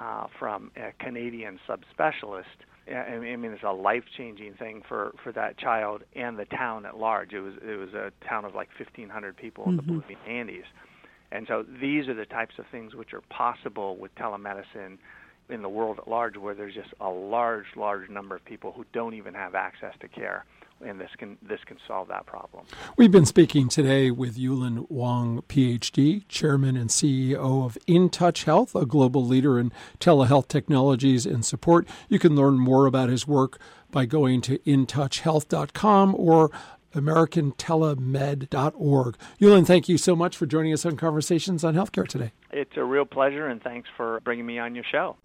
uh, 0.00 0.26
from 0.38 0.70
a 0.76 0.92
Canadian 1.02 1.58
subspecialist. 1.68 2.44
I 2.88 2.92
I 2.92 3.36
mean, 3.36 3.52
it's 3.52 3.62
a 3.62 3.72
life-changing 3.72 4.54
thing 4.54 4.82
for, 4.88 5.12
for 5.22 5.32
that 5.32 5.58
child 5.58 6.02
and 6.14 6.38
the 6.38 6.44
town 6.46 6.86
at 6.86 6.96
large. 6.96 7.32
It 7.32 7.40
was 7.40 7.54
it 7.62 7.78
was 7.78 7.94
a 7.94 8.12
town 8.26 8.44
of 8.44 8.54
like 8.54 8.68
1,500 8.78 9.36
people 9.36 9.64
in 9.68 9.76
the 9.76 9.82
Bolivian 9.82 10.20
Andes, 10.26 10.64
and 11.30 11.46
so 11.46 11.64
these 11.80 12.08
are 12.08 12.14
the 12.14 12.26
types 12.26 12.54
of 12.58 12.66
things 12.70 12.94
which 12.94 13.12
are 13.12 13.22
possible 13.28 13.96
with 13.96 14.14
telemedicine 14.14 14.98
in 15.48 15.62
the 15.62 15.68
world 15.68 15.98
at 15.98 16.08
large, 16.08 16.36
where 16.36 16.54
there's 16.54 16.74
just 16.74 16.92
a 17.00 17.08
large, 17.08 17.66
large 17.76 18.08
number 18.10 18.36
of 18.36 18.44
people 18.44 18.72
who 18.72 18.84
don't 18.92 19.14
even 19.14 19.34
have 19.34 19.54
access 19.54 19.94
to 20.00 20.08
care 20.08 20.44
and 20.84 21.00
this 21.00 21.10
can 21.18 21.36
this 21.42 21.60
can 21.66 21.76
solve 21.86 22.08
that 22.08 22.26
problem. 22.26 22.64
We've 22.96 23.10
been 23.10 23.26
speaking 23.26 23.68
today 23.68 24.10
with 24.10 24.36
Yulun 24.36 24.86
Wang, 24.88 25.42
PhD, 25.48 26.22
Chairman 26.28 26.76
and 26.76 26.90
CEO 26.90 27.64
of 27.64 27.78
InTouch 27.86 28.44
Health, 28.44 28.74
a 28.74 28.86
global 28.86 29.24
leader 29.24 29.58
in 29.58 29.72
telehealth 29.98 30.48
technologies 30.48 31.26
and 31.26 31.44
support. 31.44 31.86
You 32.08 32.18
can 32.18 32.36
learn 32.36 32.58
more 32.58 32.86
about 32.86 33.08
his 33.08 33.26
work 33.26 33.58
by 33.90 34.04
going 34.04 34.40
to 34.42 34.58
intouchhealth.com 34.58 36.14
or 36.16 36.50
americantelemed.org. 36.94 39.16
Yulun, 39.40 39.66
thank 39.66 39.88
you 39.88 39.98
so 39.98 40.14
much 40.16 40.36
for 40.36 40.46
joining 40.46 40.72
us 40.72 40.86
on 40.86 40.96
Conversations 40.96 41.64
on 41.64 41.74
Healthcare 41.74 42.06
today. 42.06 42.32
It's 42.50 42.76
a 42.76 42.84
real 42.84 43.04
pleasure, 43.04 43.48
and 43.48 43.62
thanks 43.62 43.88
for 43.96 44.20
bringing 44.20 44.46
me 44.46 44.58
on 44.58 44.74
your 44.74 44.84
show. 44.84 45.16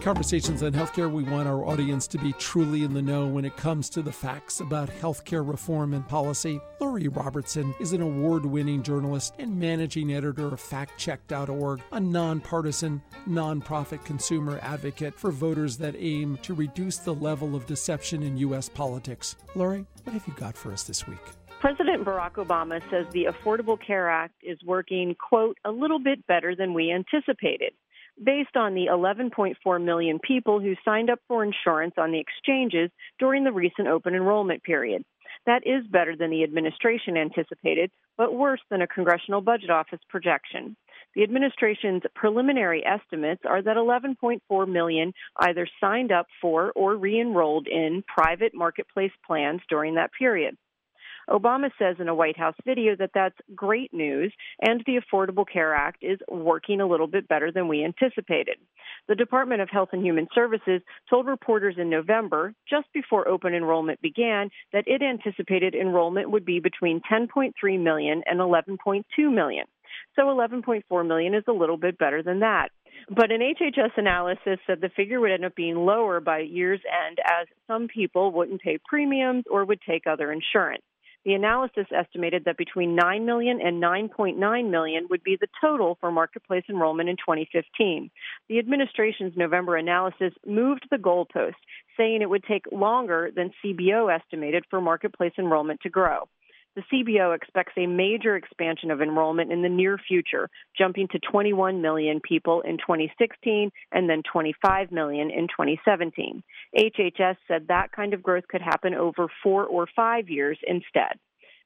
Conversations 0.00 0.62
on 0.62 0.72
Healthcare, 0.72 1.10
we 1.10 1.22
want 1.22 1.46
our 1.46 1.64
audience 1.64 2.06
to 2.08 2.18
be 2.18 2.32
truly 2.34 2.82
in 2.82 2.94
the 2.94 3.02
know 3.02 3.26
when 3.26 3.44
it 3.44 3.56
comes 3.56 3.88
to 3.90 4.02
the 4.02 4.12
facts 4.12 4.60
about 4.60 4.88
healthcare 4.88 5.48
reform 5.48 5.94
and 5.94 6.06
policy. 6.08 6.60
Lori 6.80 7.08
Robertson 7.08 7.74
is 7.80 7.92
an 7.92 8.00
award 8.00 8.44
winning 8.44 8.82
journalist 8.82 9.34
and 9.38 9.58
managing 9.58 10.12
editor 10.12 10.48
of 10.48 10.60
FactCheck.org, 10.60 11.82
a 11.92 12.00
nonpartisan, 12.00 13.02
nonprofit 13.28 14.04
consumer 14.04 14.58
advocate 14.62 15.18
for 15.18 15.30
voters 15.30 15.76
that 15.78 15.94
aim 15.96 16.36
to 16.42 16.54
reduce 16.54 16.98
the 16.98 17.14
level 17.14 17.54
of 17.54 17.66
deception 17.66 18.22
in 18.22 18.36
U.S. 18.38 18.68
politics. 18.68 19.36
Lori, 19.54 19.84
what 20.04 20.14
have 20.14 20.26
you 20.26 20.34
got 20.34 20.56
for 20.56 20.72
us 20.72 20.84
this 20.84 21.06
week? 21.06 21.18
President 21.60 22.04
Barack 22.04 22.32
Obama 22.32 22.82
says 22.90 23.06
the 23.12 23.26
Affordable 23.26 23.78
Care 23.80 24.10
Act 24.10 24.34
is 24.42 24.58
working, 24.64 25.14
quote, 25.14 25.58
a 25.64 25.70
little 25.70 26.00
bit 26.00 26.26
better 26.26 26.56
than 26.56 26.74
we 26.74 26.90
anticipated 26.90 27.72
based 28.22 28.56
on 28.56 28.74
the 28.74 28.86
11.4 28.86 29.84
million 29.84 30.18
people 30.18 30.60
who 30.60 30.74
signed 30.84 31.10
up 31.10 31.18
for 31.28 31.44
insurance 31.44 31.94
on 31.98 32.12
the 32.12 32.20
exchanges 32.20 32.90
during 33.18 33.44
the 33.44 33.52
recent 33.52 33.88
open 33.88 34.14
enrollment 34.14 34.62
period. 34.62 35.04
That 35.46 35.66
is 35.66 35.86
better 35.88 36.14
than 36.16 36.30
the 36.30 36.44
administration 36.44 37.16
anticipated, 37.16 37.90
but 38.16 38.34
worse 38.34 38.60
than 38.70 38.82
a 38.82 38.86
Congressional 38.86 39.40
Budget 39.40 39.70
Office 39.70 40.00
projection. 40.08 40.76
The 41.14 41.24
administration's 41.24 42.02
preliminary 42.14 42.84
estimates 42.86 43.42
are 43.44 43.60
that 43.62 43.76
11.4 43.76 44.68
million 44.68 45.12
either 45.36 45.66
signed 45.80 46.12
up 46.12 46.26
for 46.40 46.72
or 46.72 46.96
re 46.96 47.20
enrolled 47.20 47.66
in 47.66 48.02
private 48.06 48.54
marketplace 48.54 49.12
plans 49.26 49.60
during 49.68 49.96
that 49.96 50.10
period. 50.18 50.56
Obama 51.28 51.70
says 51.78 51.96
in 51.98 52.08
a 52.08 52.14
White 52.14 52.38
House 52.38 52.54
video 52.64 52.96
that 52.96 53.10
that's 53.14 53.36
great 53.54 53.92
news 53.92 54.32
and 54.60 54.82
the 54.86 55.00
Affordable 55.00 55.44
Care 55.50 55.74
Act 55.74 55.98
is 56.02 56.18
working 56.28 56.80
a 56.80 56.86
little 56.86 57.06
bit 57.06 57.28
better 57.28 57.52
than 57.52 57.68
we 57.68 57.84
anticipated. 57.84 58.56
The 59.08 59.14
Department 59.14 59.60
of 59.60 59.70
Health 59.70 59.90
and 59.92 60.04
Human 60.04 60.28
Services 60.34 60.82
told 61.08 61.26
reporters 61.26 61.76
in 61.78 61.90
November, 61.90 62.54
just 62.68 62.86
before 62.92 63.28
open 63.28 63.54
enrollment 63.54 64.00
began, 64.00 64.50
that 64.72 64.84
it 64.86 65.02
anticipated 65.02 65.74
enrollment 65.74 66.30
would 66.30 66.44
be 66.44 66.60
between 66.60 67.00
10.3 67.10 67.52
million 67.82 68.22
and 68.26 68.40
11.2 68.40 69.02
million. 69.32 69.66
So 70.16 70.22
11.4 70.22 71.06
million 71.06 71.34
is 71.34 71.44
a 71.48 71.52
little 71.52 71.76
bit 71.76 71.98
better 71.98 72.22
than 72.22 72.40
that. 72.40 72.68
But 73.08 73.32
an 73.32 73.40
HHS 73.40 73.96
analysis 73.96 74.58
said 74.66 74.80
the 74.80 74.90
figure 74.94 75.20
would 75.20 75.32
end 75.32 75.44
up 75.44 75.54
being 75.54 75.76
lower 75.76 76.20
by 76.20 76.40
year's 76.40 76.80
end 77.06 77.18
as 77.24 77.46
some 77.66 77.88
people 77.88 78.30
wouldn't 78.30 78.60
pay 78.60 78.78
premiums 78.84 79.44
or 79.50 79.64
would 79.64 79.80
take 79.86 80.06
other 80.06 80.30
insurance. 80.30 80.82
The 81.24 81.34
analysis 81.34 81.86
estimated 81.94 82.44
that 82.46 82.56
between 82.56 82.96
9 82.96 83.24
million 83.24 83.60
and 83.60 83.80
9.9 83.80 84.70
million 84.70 85.06
would 85.08 85.22
be 85.22 85.36
the 85.40 85.46
total 85.60 85.96
for 86.00 86.10
marketplace 86.10 86.64
enrollment 86.68 87.08
in 87.08 87.16
2015. 87.16 88.10
The 88.48 88.58
administration's 88.58 89.36
November 89.36 89.76
analysis 89.76 90.32
moved 90.44 90.86
the 90.90 90.96
goalpost, 90.96 91.54
saying 91.96 92.22
it 92.22 92.30
would 92.30 92.44
take 92.44 92.64
longer 92.72 93.30
than 93.34 93.52
CBO 93.64 94.12
estimated 94.12 94.64
for 94.68 94.80
marketplace 94.80 95.32
enrollment 95.38 95.80
to 95.82 95.90
grow. 95.90 96.28
The 96.74 96.82
CBO 96.90 97.34
expects 97.36 97.74
a 97.76 97.86
major 97.86 98.34
expansion 98.34 98.90
of 98.90 99.02
enrollment 99.02 99.52
in 99.52 99.60
the 99.60 99.68
near 99.68 99.98
future, 99.98 100.48
jumping 100.76 101.06
to 101.08 101.18
21 101.18 101.82
million 101.82 102.20
people 102.20 102.62
in 102.62 102.78
2016 102.78 103.70
and 103.92 104.08
then 104.08 104.22
25 104.32 104.90
million 104.90 105.30
in 105.30 105.48
2017. 105.48 106.42
HHS 106.78 107.36
said 107.46 107.68
that 107.68 107.92
kind 107.92 108.14
of 108.14 108.22
growth 108.22 108.48
could 108.48 108.62
happen 108.62 108.94
over 108.94 109.26
four 109.42 109.66
or 109.66 109.86
five 109.94 110.30
years 110.30 110.58
instead. 110.66 111.18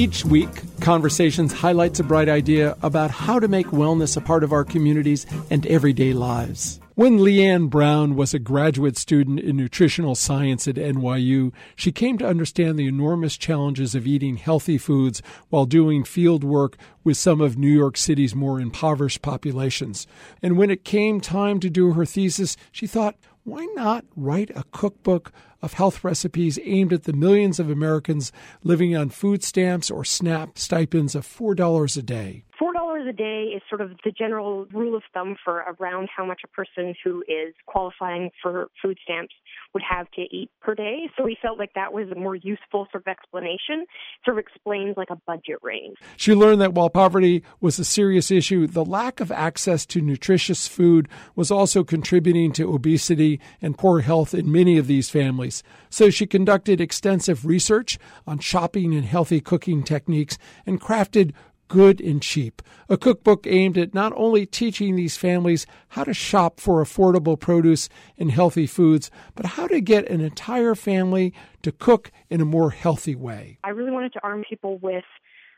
Each 0.00 0.24
week, 0.24 0.62
Conversations 0.80 1.52
highlights 1.52 2.00
a 2.00 2.04
bright 2.04 2.30
idea 2.30 2.74
about 2.80 3.10
how 3.10 3.38
to 3.38 3.48
make 3.48 3.66
wellness 3.66 4.16
a 4.16 4.22
part 4.22 4.42
of 4.42 4.50
our 4.50 4.64
communities 4.64 5.26
and 5.50 5.66
everyday 5.66 6.14
lives. 6.14 6.80
When 6.94 7.18
Leanne 7.18 7.68
Brown 7.68 8.16
was 8.16 8.32
a 8.32 8.38
graduate 8.38 8.96
student 8.96 9.40
in 9.40 9.58
nutritional 9.58 10.14
science 10.14 10.66
at 10.66 10.76
NYU, 10.76 11.52
she 11.76 11.92
came 11.92 12.16
to 12.16 12.26
understand 12.26 12.78
the 12.78 12.86
enormous 12.86 13.36
challenges 13.36 13.94
of 13.94 14.06
eating 14.06 14.38
healthy 14.38 14.78
foods 14.78 15.20
while 15.50 15.66
doing 15.66 16.04
field 16.04 16.44
work 16.44 16.78
with 17.04 17.18
some 17.18 17.42
of 17.42 17.58
New 17.58 17.68
York 17.68 17.98
City's 17.98 18.34
more 18.34 18.58
impoverished 18.58 19.20
populations. 19.20 20.06
And 20.42 20.56
when 20.56 20.70
it 20.70 20.82
came 20.82 21.20
time 21.20 21.60
to 21.60 21.68
do 21.68 21.92
her 21.92 22.06
thesis, 22.06 22.56
she 22.72 22.86
thought, 22.86 23.16
why 23.44 23.66
not 23.74 24.06
write 24.16 24.50
a 24.54 24.64
cookbook 24.72 25.30
of 25.62 25.74
health 25.74 26.04
recipes 26.04 26.58
aimed 26.64 26.92
at 26.92 27.04
the 27.04 27.12
millions 27.12 27.60
of 27.60 27.70
Americans 27.70 28.32
living 28.62 28.96
on 28.96 29.10
food 29.10 29.42
stamps 29.42 29.90
or 29.90 30.04
SNAP 30.04 30.58
stipends 30.58 31.14
of 31.14 31.26
$4 31.26 31.96
a 31.96 32.02
day? 32.02 32.44
$4 32.60 33.08
a 33.08 33.12
day 33.12 33.52
is 33.56 33.62
sort 33.68 33.80
of 33.80 33.92
the 34.04 34.10
general 34.10 34.66
rule 34.66 34.94
of 34.94 35.02
thumb 35.14 35.34
for 35.42 35.64
around 35.80 36.08
how 36.14 36.26
much 36.26 36.42
a 36.44 36.48
person 36.48 36.94
who 37.02 37.22
is 37.22 37.54
qualifying 37.66 38.30
for 38.42 38.68
food 38.82 38.98
stamps 39.02 39.34
would 39.72 39.82
have 39.88 40.10
to 40.10 40.22
eat 40.30 40.50
per 40.60 40.74
day. 40.74 41.08
So 41.16 41.24
we 41.24 41.38
felt 41.40 41.58
like 41.58 41.72
that 41.74 41.92
was 41.92 42.08
a 42.10 42.14
more 42.14 42.34
useful 42.34 42.86
sort 42.90 43.06
of 43.06 43.08
explanation, 43.08 43.86
sort 44.24 44.38
of 44.38 44.44
explains 44.44 44.96
like 44.96 45.08
a 45.10 45.16
budget 45.26 45.56
range. 45.62 45.96
She 46.16 46.34
learned 46.34 46.60
that 46.60 46.74
while 46.74 46.90
poverty 46.90 47.42
was 47.60 47.78
a 47.78 47.84
serious 47.84 48.30
issue, 48.30 48.66
the 48.66 48.84
lack 48.84 49.20
of 49.20 49.32
access 49.32 49.86
to 49.86 50.02
nutritious 50.02 50.68
food 50.68 51.08
was 51.34 51.50
also 51.50 51.82
contributing 51.82 52.52
to 52.52 52.74
obesity 52.74 53.40
and 53.62 53.78
poor 53.78 54.00
health 54.00 54.34
in 54.34 54.52
many 54.52 54.76
of 54.76 54.86
these 54.86 55.08
families. 55.08 55.49
So 55.88 56.10
she 56.10 56.26
conducted 56.26 56.80
extensive 56.80 57.44
research 57.44 57.98
on 58.26 58.38
shopping 58.38 58.94
and 58.94 59.04
healthy 59.04 59.40
cooking 59.40 59.82
techniques 59.82 60.38
and 60.66 60.80
crafted 60.80 61.32
Good 61.70 62.00
and 62.00 62.20
Cheap, 62.20 62.62
a 62.88 62.96
cookbook 62.96 63.46
aimed 63.46 63.78
at 63.78 63.94
not 63.94 64.12
only 64.16 64.44
teaching 64.44 64.96
these 64.96 65.16
families 65.16 65.66
how 65.90 66.02
to 66.02 66.12
shop 66.12 66.58
for 66.58 66.82
affordable 66.82 67.38
produce 67.38 67.88
and 68.18 68.28
healthy 68.28 68.66
foods, 68.66 69.08
but 69.36 69.46
how 69.46 69.68
to 69.68 69.80
get 69.80 70.10
an 70.10 70.20
entire 70.20 70.74
family 70.74 71.32
to 71.62 71.70
cook 71.70 72.10
in 72.28 72.40
a 72.40 72.44
more 72.44 72.70
healthy 72.70 73.14
way. 73.14 73.58
I 73.62 73.68
really 73.68 73.92
wanted 73.92 74.12
to 74.14 74.20
arm 74.24 74.42
people 74.48 74.78
with 74.78 75.04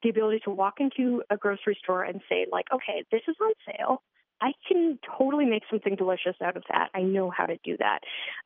the 0.02 0.10
ability 0.10 0.40
to 0.44 0.50
walk 0.50 0.74
into 0.80 1.22
a 1.30 1.38
grocery 1.38 1.78
store 1.82 2.02
and 2.02 2.20
say, 2.28 2.44
like, 2.52 2.66
okay, 2.74 3.04
this 3.10 3.22
is 3.26 3.36
on 3.40 3.52
sale. 3.66 4.02
I 4.42 4.52
can 4.66 4.98
totally 5.16 5.44
make 5.44 5.62
something 5.70 5.94
delicious 5.94 6.34
out 6.42 6.56
of 6.56 6.64
that. 6.68 6.88
I 6.94 7.02
know 7.02 7.30
how 7.30 7.46
to 7.46 7.56
do 7.64 7.76
that. 7.78 8.00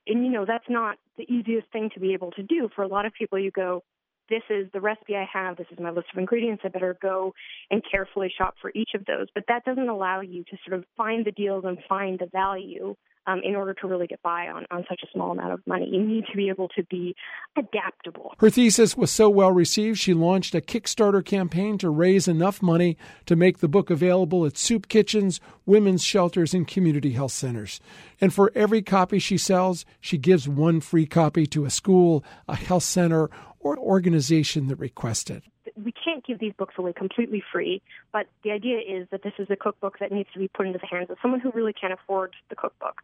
And, 0.07 0.25
you 0.27 0.31
know, 0.31 0.45
that's 0.45 0.69
not 0.69 0.99
the 1.17 1.25
easiest 1.25 1.73
thing 1.73 1.89
to 1.95 2.01
be 2.01 2.13
able 2.13 2.33
to 2.33 2.43
do. 2.43 2.69
For 2.77 2.83
a 2.83 2.89
lot 2.89 3.07
of 3.07 3.15
people, 3.15 3.39
you 3.39 3.51
go, 3.51 3.83
this 4.29 4.43
is 4.51 4.67
the 4.75 4.81
recipe 4.81 5.17
I 5.17 5.27
have, 5.33 5.57
this 5.57 5.69
is 5.73 5.79
my 5.79 5.91
list 5.91 6.09
of 6.13 6.19
ingredients, 6.19 6.63
I 6.67 6.69
better 6.69 6.99
go 7.01 7.33
and 7.71 7.83
carefully 7.91 8.31
shop 8.37 8.57
for 8.61 8.71
each 8.75 8.91
of 8.95 9.07
those. 9.07 9.29
But 9.35 9.45
that 9.49 9.65
doesn't 9.65 9.89
allow 9.89 10.21
you 10.21 10.45
to 10.45 10.57
sort 10.67 10.79
of 10.79 10.85
find 10.97 11.25
the 11.25 11.33
deals 11.33 11.65
and 11.65 11.79
find 11.89 12.19
the 12.19 12.27
value 12.27 12.95
um, 13.27 13.41
in 13.43 13.55
order 13.57 13.75
to 13.75 13.87
really 13.87 14.07
get 14.07 14.23
by 14.23 14.49
on, 14.49 14.67
on 14.71 14.85
such 14.89 15.01
a 15.03 15.07
small 15.13 15.33
amount 15.33 15.53
of 15.53 15.61
money. 15.67 15.89
You 15.91 16.03
need 16.03 16.25
to 16.31 16.37
be 16.37 16.49
able 16.49 16.69
to 16.69 16.83
be 16.85 17.15
adaptable. 17.57 18.35
Her 18.39 18.51
thesis 18.51 18.97
was 18.97 19.11
so 19.11 19.29
well 19.29 19.53
received, 19.53 19.99
she 19.99 20.15
launched 20.15 20.55
a 20.55 20.61
Kickstarter 20.61 21.25
campaign 21.25 21.79
to 21.79 21.91
raise 21.91 22.29
enough 22.29 22.63
money 22.63 22.97
to 23.27 23.37
make 23.37 23.59
the 23.59 23.69
book 23.69 23.91
available 23.91 24.45
at 24.47 24.57
soup 24.57 24.89
kitchens, 24.89 25.41
women's 25.65 26.05
shelters, 26.05 26.55
and 26.55 26.67
community 26.67 27.13
health 27.13 27.33
centers. 27.33 27.81
And 28.21 28.33
for 28.33 28.53
every 28.55 28.83
copy 28.83 29.19
she 29.19 29.39
sells, 29.39 29.85
she 30.01 30.19
gives 30.19 30.49
one 30.49 30.81
free 30.81 31.07
copy 31.07 31.47
to 31.47 31.65
a 31.65 31.71
school, 31.71 32.25
a 32.49 32.57
health 32.57 32.85
center, 32.85 33.31
or 33.59 33.77
organization 33.79 34.69
that 34.69 34.77
requests 34.77 35.31
it 35.31 35.43
we 35.83 35.93
can't 35.93 36.25
give 36.25 36.39
these 36.39 36.53
books 36.57 36.75
away 36.79 36.93
completely 36.93 37.43
free, 37.53 37.83
but 38.13 38.27
the 38.43 38.51
idea 38.51 38.79
is 38.79 39.07
that 39.11 39.23
this 39.23 39.35
is 39.39 39.49
a 39.51 39.57
cookbook 39.57 39.99
that 39.99 40.11
needs 40.11 40.29
to 40.33 40.39
be 40.39 40.49
put 40.49 40.67
into 40.67 40.79
the 40.79 40.87
hands 40.87 41.11
of 41.11 41.19
someone 41.21 41.41
who 41.41 41.51
really 41.53 41.73
can't 41.73 41.93
afford 41.93 42.35
the 42.49 42.57
cookbook. 42.57 43.03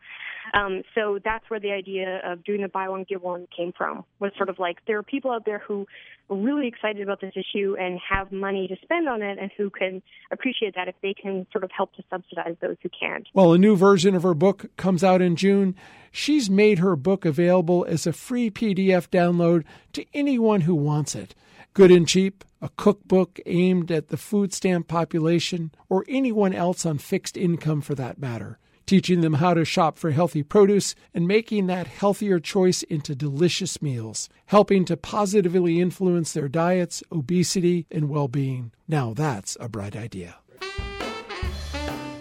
Um, 0.55 0.83
so 0.95 1.19
that's 1.25 1.49
where 1.49 1.61
the 1.61 1.71
idea 1.71 2.21
of 2.25 2.45
doing 2.45 2.63
the 2.63 2.69
buy 2.69 2.89
one 2.89 3.05
give 3.09 3.23
one 3.23 3.47
came 3.55 3.73
from. 3.77 4.05
Was 4.21 4.33
sort 4.37 4.49
of 4.49 4.59
like 4.59 4.79
there 4.87 4.99
are 4.99 5.03
people 5.03 5.31
out 5.31 5.45
there 5.45 5.59
who 5.59 5.87
are 6.31 6.37
really 6.37 6.67
excited 6.67 7.03
about 7.03 7.21
this 7.21 7.35
issue 7.37 7.77
and 7.79 8.01
have 8.09 8.33
money 8.33 8.69
to 8.69 8.77
spend 8.83 9.09
on 9.09 9.23
it, 9.23 9.39
and 9.39 9.51
who 9.57 9.71
can 9.71 10.03
appreciate 10.31 10.75
that 10.75 10.89
if 10.89 10.95
they 11.03 11.15
can 11.15 11.47
sort 11.53 11.65
of 11.65 11.71
help 11.71 11.93
to 11.95 12.03
subsidize 12.11 12.57
those 12.61 12.77
who 12.83 12.89
can't. 12.89 13.29
Well, 13.35 13.53
a 13.53 13.59
new 13.59 13.77
version 13.77 14.15
of 14.15 14.23
her 14.23 14.35
book 14.35 14.67
comes 14.77 15.05
out 15.05 15.21
in 15.21 15.37
June. 15.37 15.75
she's 16.11 16.49
made 16.49 16.79
her 16.79 16.97
book 16.97 17.25
available 17.25 17.85
as 17.89 18.07
a 18.07 18.13
free 18.13 18.51
PDF 18.51 19.09
download 19.09 19.65
to 19.93 20.05
anyone 20.15 20.63
who 20.63 20.75
wants 20.75 21.15
it. 21.15 21.35
Good 21.75 21.91
and 21.91 22.07
Cheap, 22.07 22.45
a 22.63 22.71
cookbook 22.77 23.41
aimed 23.45 23.91
at 23.91 24.09
the 24.09 24.17
food 24.17 24.55
stamp 24.55 24.87
population 24.87 25.73
or 25.89 26.05
anyone 26.09 26.55
else 26.55 26.87
on 26.87 26.97
fixed 26.97 27.37
income 27.37 27.81
for 27.81 27.97
that 27.97 28.21
matter, 28.21 28.59
teaching 28.87 29.21
them 29.21 29.35
how 29.35 29.53
to 29.53 29.65
shop 29.65 29.99
for 29.99 30.13
healthy 30.13 30.45
produce 30.45 30.95
and 31.13 31.27
making 31.27 31.67
that 31.67 31.89
healthier 31.89 32.39
choice 32.39 32.85
into 32.85 33.17
delicious 33.17 33.83
meals, 33.83 34.29
helping 34.47 34.85
to 34.85 34.97
positively 34.97 35.81
influence 35.81 36.33
their 36.33 36.49
diets, 36.49 37.03
obesity, 37.11 37.87
and 37.91 38.09
well 38.09 38.29
being. 38.29 38.71
Now 38.87 39.13
that's 39.13 39.57
a 39.61 39.69
bright 39.69 39.97
idea. 39.97 40.37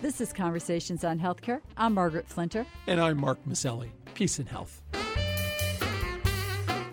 This 0.02 0.20
is 0.20 0.34
Conversations 0.34 1.04
on 1.04 1.20
Healthcare. 1.20 1.62
I'm 1.78 1.94
Margaret 1.94 2.28
Flinter. 2.28 2.66
And 2.88 3.00
I'm 3.00 3.20
Mark 3.20 3.38
Masselli. 3.48 3.92
Peace 4.16 4.40
and 4.40 4.50
health. 4.50 4.82